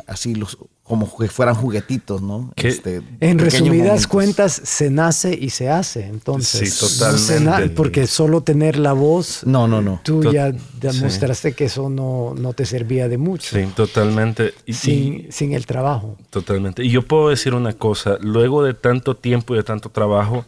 así 0.07 0.35
los, 0.35 0.57
como 0.83 1.15
que 1.17 1.27
fueran 1.27 1.55
juguetitos, 1.55 2.21
¿no? 2.21 2.51
Este, 2.55 3.01
en 3.19 3.39
resumidas 3.39 4.05
cuentas, 4.07 4.61
se 4.63 4.89
nace 4.89 5.37
y 5.39 5.49
se 5.49 5.69
hace, 5.69 6.05
entonces. 6.05 6.73
Sí, 6.73 6.99
totalmente. 6.99 7.69
porque 7.69 8.05
solo 8.05 8.41
tener 8.41 8.77
la 8.77 8.93
voz, 8.93 9.43
no, 9.45 9.67
no, 9.67 9.81
no. 9.81 10.01
tú 10.03 10.31
ya 10.31 10.51
demostraste 10.79 11.53
que 11.53 11.65
eso 11.65 11.89
no, 11.89 12.33
no, 12.37 12.53
te 12.53 12.65
servía 12.65 13.07
de 13.07 13.17
mucho. 13.17 13.55
Sí, 13.55 13.65
totalmente. 13.75 14.53
Y, 14.65 14.73
sin, 14.73 15.31
sin 15.31 15.53
el 15.53 15.65
trabajo. 15.65 16.17
Totalmente. 16.29 16.83
Y 16.83 16.89
yo 16.89 17.03
puedo 17.03 17.29
decir 17.29 17.53
una 17.53 17.73
cosa, 17.73 18.17
luego 18.21 18.63
de 18.63 18.73
tanto 18.73 19.15
tiempo 19.15 19.55
y 19.55 19.57
de 19.57 19.63
tanto 19.63 19.89
trabajo, 19.89 20.45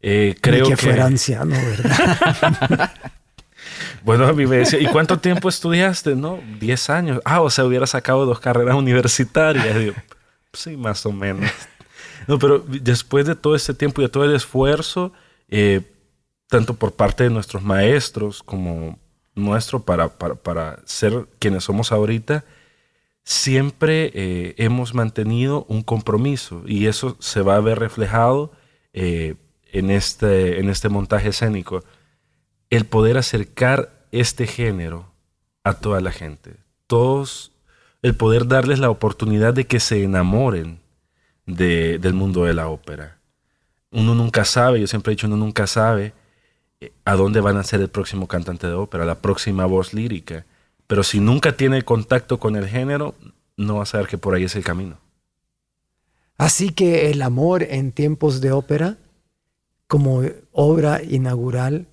eh, 0.00 0.34
creo 0.40 0.64
que... 0.64 0.70
que 0.70 0.76
fuera 0.76 1.06
anciano, 1.06 1.56
¿verdad? 1.56 2.90
Bueno, 4.04 4.26
a 4.26 4.32
mí 4.32 4.46
me 4.46 4.58
decía, 4.58 4.80
¿y 4.80 4.86
cuánto 4.86 5.18
tiempo 5.18 5.48
estudiaste? 5.48 6.14
No, 6.14 6.40
10 6.60 6.90
años. 6.90 7.20
Ah, 7.24 7.40
o 7.40 7.50
sea, 7.50 7.64
hubiera 7.64 7.86
sacado 7.86 8.26
dos 8.26 8.40
carreras 8.40 8.74
universitarias. 8.74 9.78
Digo, 9.78 9.94
sí, 10.52 10.76
más 10.76 11.04
o 11.06 11.12
menos. 11.12 11.50
No, 12.26 12.38
pero 12.38 12.58
después 12.58 13.26
de 13.26 13.34
todo 13.34 13.54
este 13.54 13.72
tiempo 13.72 14.00
y 14.00 14.04
de 14.04 14.10
todo 14.10 14.24
el 14.24 14.34
esfuerzo, 14.34 15.12
eh, 15.48 15.80
tanto 16.48 16.74
por 16.74 16.92
parte 16.92 17.24
de 17.24 17.30
nuestros 17.30 17.62
maestros 17.62 18.42
como 18.42 18.98
nuestro 19.34 19.80
para, 19.80 20.10
para, 20.18 20.80
ser 20.84 21.26
quienes 21.38 21.64
somos 21.64 21.90
ahorita, 21.90 22.44
siempre 23.24 24.10
eh, 24.14 24.54
hemos 24.58 24.94
mantenido 24.94 25.64
un 25.68 25.82
compromiso 25.82 26.62
y 26.66 26.86
eso 26.86 27.16
se 27.18 27.40
va 27.40 27.56
a 27.56 27.60
ver 27.60 27.78
reflejado 27.78 28.52
eh, 28.92 29.36
en, 29.72 29.90
este, 29.90 30.60
en 30.60 30.68
este 30.68 30.88
montaje 30.88 31.28
escénico 31.28 31.82
el 32.70 32.86
poder 32.86 33.18
acercar 33.18 34.06
este 34.12 34.46
género 34.46 35.12
a 35.64 35.74
toda 35.74 36.00
la 36.00 36.12
gente. 36.12 36.56
Todos 36.86 37.52
el 38.02 38.14
poder 38.14 38.46
darles 38.46 38.78
la 38.78 38.90
oportunidad 38.90 39.54
de 39.54 39.66
que 39.66 39.80
se 39.80 40.02
enamoren 40.04 40.80
del 41.46 42.14
mundo 42.14 42.44
de 42.44 42.54
la 42.54 42.68
ópera. 42.68 43.18
Uno 43.90 44.14
nunca 44.14 44.44
sabe, 44.44 44.80
yo 44.80 44.86
siempre 44.86 45.12
he 45.12 45.16
dicho, 45.16 45.26
uno 45.26 45.36
nunca 45.36 45.66
sabe 45.66 46.12
eh, 46.80 46.92
a 47.04 47.16
dónde 47.16 47.40
van 47.40 47.56
a 47.56 47.64
ser 47.64 47.80
el 47.80 47.88
próximo 47.88 48.28
cantante 48.28 48.66
de 48.66 48.74
ópera, 48.74 49.04
la 49.04 49.20
próxima 49.20 49.64
voz 49.66 49.94
lírica. 49.94 50.44
Pero 50.86 51.02
si 51.02 51.20
nunca 51.20 51.56
tiene 51.56 51.82
contacto 51.82 52.38
con 52.38 52.54
el 52.56 52.68
género, 52.68 53.14
no 53.56 53.76
va 53.76 53.82
a 53.82 53.86
saber 53.86 54.06
que 54.06 54.18
por 54.18 54.34
ahí 54.34 54.44
es 54.44 54.56
el 54.56 54.64
camino. 54.64 54.98
Así 56.36 56.70
que 56.70 57.10
el 57.10 57.22
amor 57.22 57.64
en 57.64 57.92
tiempos 57.92 58.40
de 58.40 58.52
ópera, 58.52 58.96
como 59.88 60.22
obra 60.52 61.02
inaugural 61.02 61.88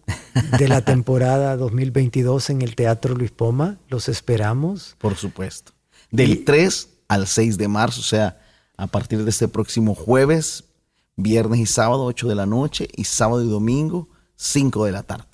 de 0.60 0.68
la 0.68 0.84
temporada 0.84 1.58
2022 1.58 2.52
en 2.52 2.62
el 2.62 2.76
Teatro 2.76 3.16
Luis 3.16 3.32
Poma, 3.32 3.80
los 3.90 4.10
esperamos. 4.10 4.96
Por 5.00 5.16
supuesto. 5.16 5.72
Del 6.12 6.44
3 6.44 6.90
al 7.08 7.26
6 7.26 7.58
de 7.58 7.68
marzo, 7.68 8.02
o 8.02 8.04
sea, 8.04 8.38
a 8.78 8.86
partir 8.88 9.24
de 9.24 9.30
este 9.30 9.48
próximo 9.48 9.96
jueves, 9.96 10.66
viernes 11.16 11.62
y 11.62 11.66
sábado, 11.66 12.04
8 12.04 12.28
de 12.28 12.36
la 12.36 12.46
noche, 12.46 12.90
y 12.96 13.06
sábado 13.06 13.44
y 13.44 13.50
domingo, 13.50 14.10
5 14.36 14.86
de 14.86 14.92
la 14.92 15.04
tarde. 15.04 15.26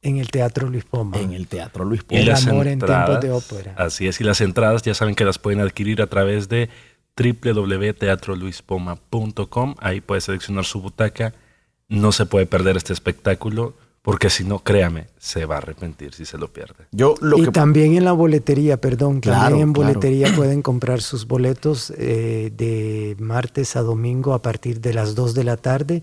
En 0.00 0.18
el 0.18 0.30
Teatro 0.30 0.68
Luis 0.68 0.84
Poma. 0.84 1.18
En 1.18 1.32
el 1.32 1.48
Teatro 1.48 1.84
Luis 1.84 2.04
Poma. 2.04 2.20
El 2.20 2.30
amor 2.30 2.68
en 2.68 2.78
tiempos 2.78 3.20
de 3.20 3.30
ópera. 3.30 3.74
Así 3.76 4.06
es, 4.06 4.20
y 4.20 4.24
las 4.24 4.40
entradas 4.40 4.82
ya 4.82 4.94
saben 4.94 5.14
que 5.14 5.24
las 5.24 5.38
pueden 5.38 5.60
adquirir 5.60 6.02
a 6.02 6.06
través 6.06 6.48
de 6.48 6.70
www.teatroluispoma.com. 7.16 9.74
Ahí 9.78 10.00
puede 10.00 10.20
seleccionar 10.20 10.64
su 10.64 10.80
butaca. 10.80 11.34
No 11.92 12.12
se 12.12 12.26
puede 12.26 12.46
perder 12.46 12.76
este 12.76 12.92
espectáculo 12.92 13.74
porque 14.02 14.30
si 14.30 14.42
no, 14.42 14.58
créame, 14.58 15.06
se 15.16 15.46
va 15.46 15.54
a 15.54 15.58
arrepentir 15.58 16.12
si 16.12 16.24
se 16.24 16.36
lo 16.36 16.52
pierde. 16.52 16.86
Yo 16.90 17.14
lo 17.20 17.38
y 17.38 17.46
también 17.52 17.96
en 17.96 18.04
la 18.04 18.12
boletería, 18.12 18.80
perdón, 18.80 19.20
también 19.20 19.62
en 19.62 19.72
boletería 19.72 20.34
pueden 20.34 20.60
comprar 20.60 21.00
sus 21.00 21.28
boletos 21.28 21.92
eh, 21.96 22.52
de 22.56 23.16
martes 23.20 23.76
a 23.76 23.82
domingo 23.82 24.34
a 24.34 24.42
partir 24.42 24.80
de 24.80 24.92
las 24.92 25.14
2 25.14 25.34
de 25.34 25.44
la 25.44 25.56
tarde. 25.56 26.02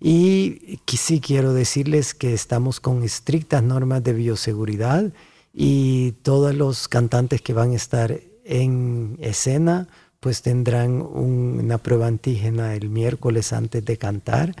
Y 0.00 0.78
sí 0.86 1.20
quiero 1.20 1.52
decirles 1.52 2.14
que 2.14 2.32
estamos 2.32 2.78
con 2.78 3.02
estrictas 3.02 3.62
normas 3.62 4.04
de 4.04 4.12
bioseguridad 4.12 5.12
y 5.52 6.12
todos 6.22 6.54
los 6.54 6.86
cantantes 6.86 7.42
que 7.42 7.52
van 7.52 7.72
a 7.72 7.76
estar 7.76 8.20
en 8.44 9.16
escena 9.20 9.88
pues 10.22 10.40
tendrán 10.40 11.02
una 11.02 11.78
prueba 11.78 12.06
antígena 12.06 12.76
el 12.76 12.90
miércoles 12.90 13.52
antes 13.52 13.84
de 13.84 13.96
cantar, 13.96 14.54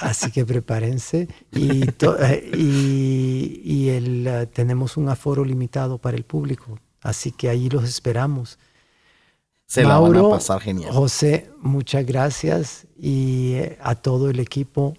así 0.00 0.30
que 0.30 0.44
prepárense. 0.44 1.28
Y, 1.52 1.82
eh, 1.82 2.50
y, 2.56 3.88
el, 3.88 4.26
eh, 4.26 4.46
tenemos 4.46 4.96
un 4.96 5.08
aforo 5.08 5.44
limitado 5.44 5.98
para 5.98 6.16
el 6.16 6.24
público, 6.24 6.78
así 7.02 7.32
que 7.32 7.48
ahí 7.48 7.68
los 7.68 7.84
esperamos. 7.84 8.58
Se 9.66 9.82
la 9.82 9.98
van 9.98 10.16
a 10.16 10.28
pasar 10.28 10.60
genial. 10.60 10.92
José, 10.92 11.50
muchas 11.60 12.04
gracias 12.04 12.86
y 12.96 13.54
eh, 13.54 13.78
a 13.82 13.94
todo 13.94 14.30
el 14.30 14.38
equipo, 14.38 14.94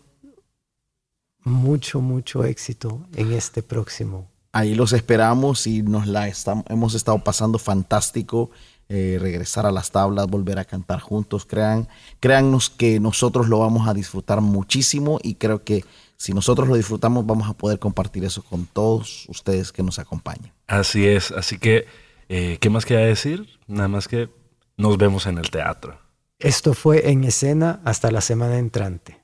mucho, 1.43 2.01
mucho 2.01 2.43
éxito 2.43 3.05
en 3.15 3.31
este 3.31 3.61
próximo. 3.61 4.27
Ahí 4.51 4.73
los 4.73 4.93
esperamos 4.93 5.67
y 5.67 5.81
nos 5.81 6.07
la 6.07 6.27
estamos, 6.27 6.65
hemos 6.69 6.93
estado 6.95 7.23
pasando 7.23 7.59
fantástico 7.59 8.51
eh, 8.87 9.17
regresar 9.19 9.65
a 9.65 9.71
las 9.71 9.91
tablas, 9.91 10.27
volver 10.27 10.59
a 10.59 10.65
cantar 10.65 10.99
juntos. 10.99 11.45
Crean, 11.45 11.87
créannos 12.19 12.69
que 12.69 12.99
nosotros 12.99 13.49
lo 13.49 13.59
vamos 13.59 13.87
a 13.87 13.93
disfrutar 13.93 14.41
muchísimo 14.41 15.19
y 15.23 15.35
creo 15.35 15.63
que 15.63 15.83
si 16.17 16.33
nosotros 16.33 16.67
lo 16.67 16.75
disfrutamos 16.75 17.25
vamos 17.25 17.49
a 17.49 17.53
poder 17.53 17.79
compartir 17.79 18.23
eso 18.23 18.43
con 18.43 18.65
todos 18.65 19.25
ustedes 19.27 19.71
que 19.71 19.83
nos 19.83 19.99
acompañan. 19.99 20.51
Así 20.67 21.07
es, 21.07 21.31
así 21.31 21.57
que, 21.57 21.85
eh, 22.29 22.57
¿qué 22.61 22.69
más 22.69 22.85
queda 22.85 22.99
decir? 22.99 23.47
Nada 23.67 23.87
más 23.87 24.07
que 24.07 24.29
nos 24.77 24.97
vemos 24.97 25.25
en 25.25 25.37
el 25.37 25.49
teatro. 25.49 25.97
Esto 26.39 26.73
fue 26.73 27.09
en 27.09 27.23
escena 27.23 27.81
hasta 27.85 28.11
la 28.11 28.21
semana 28.21 28.57
entrante. 28.59 29.23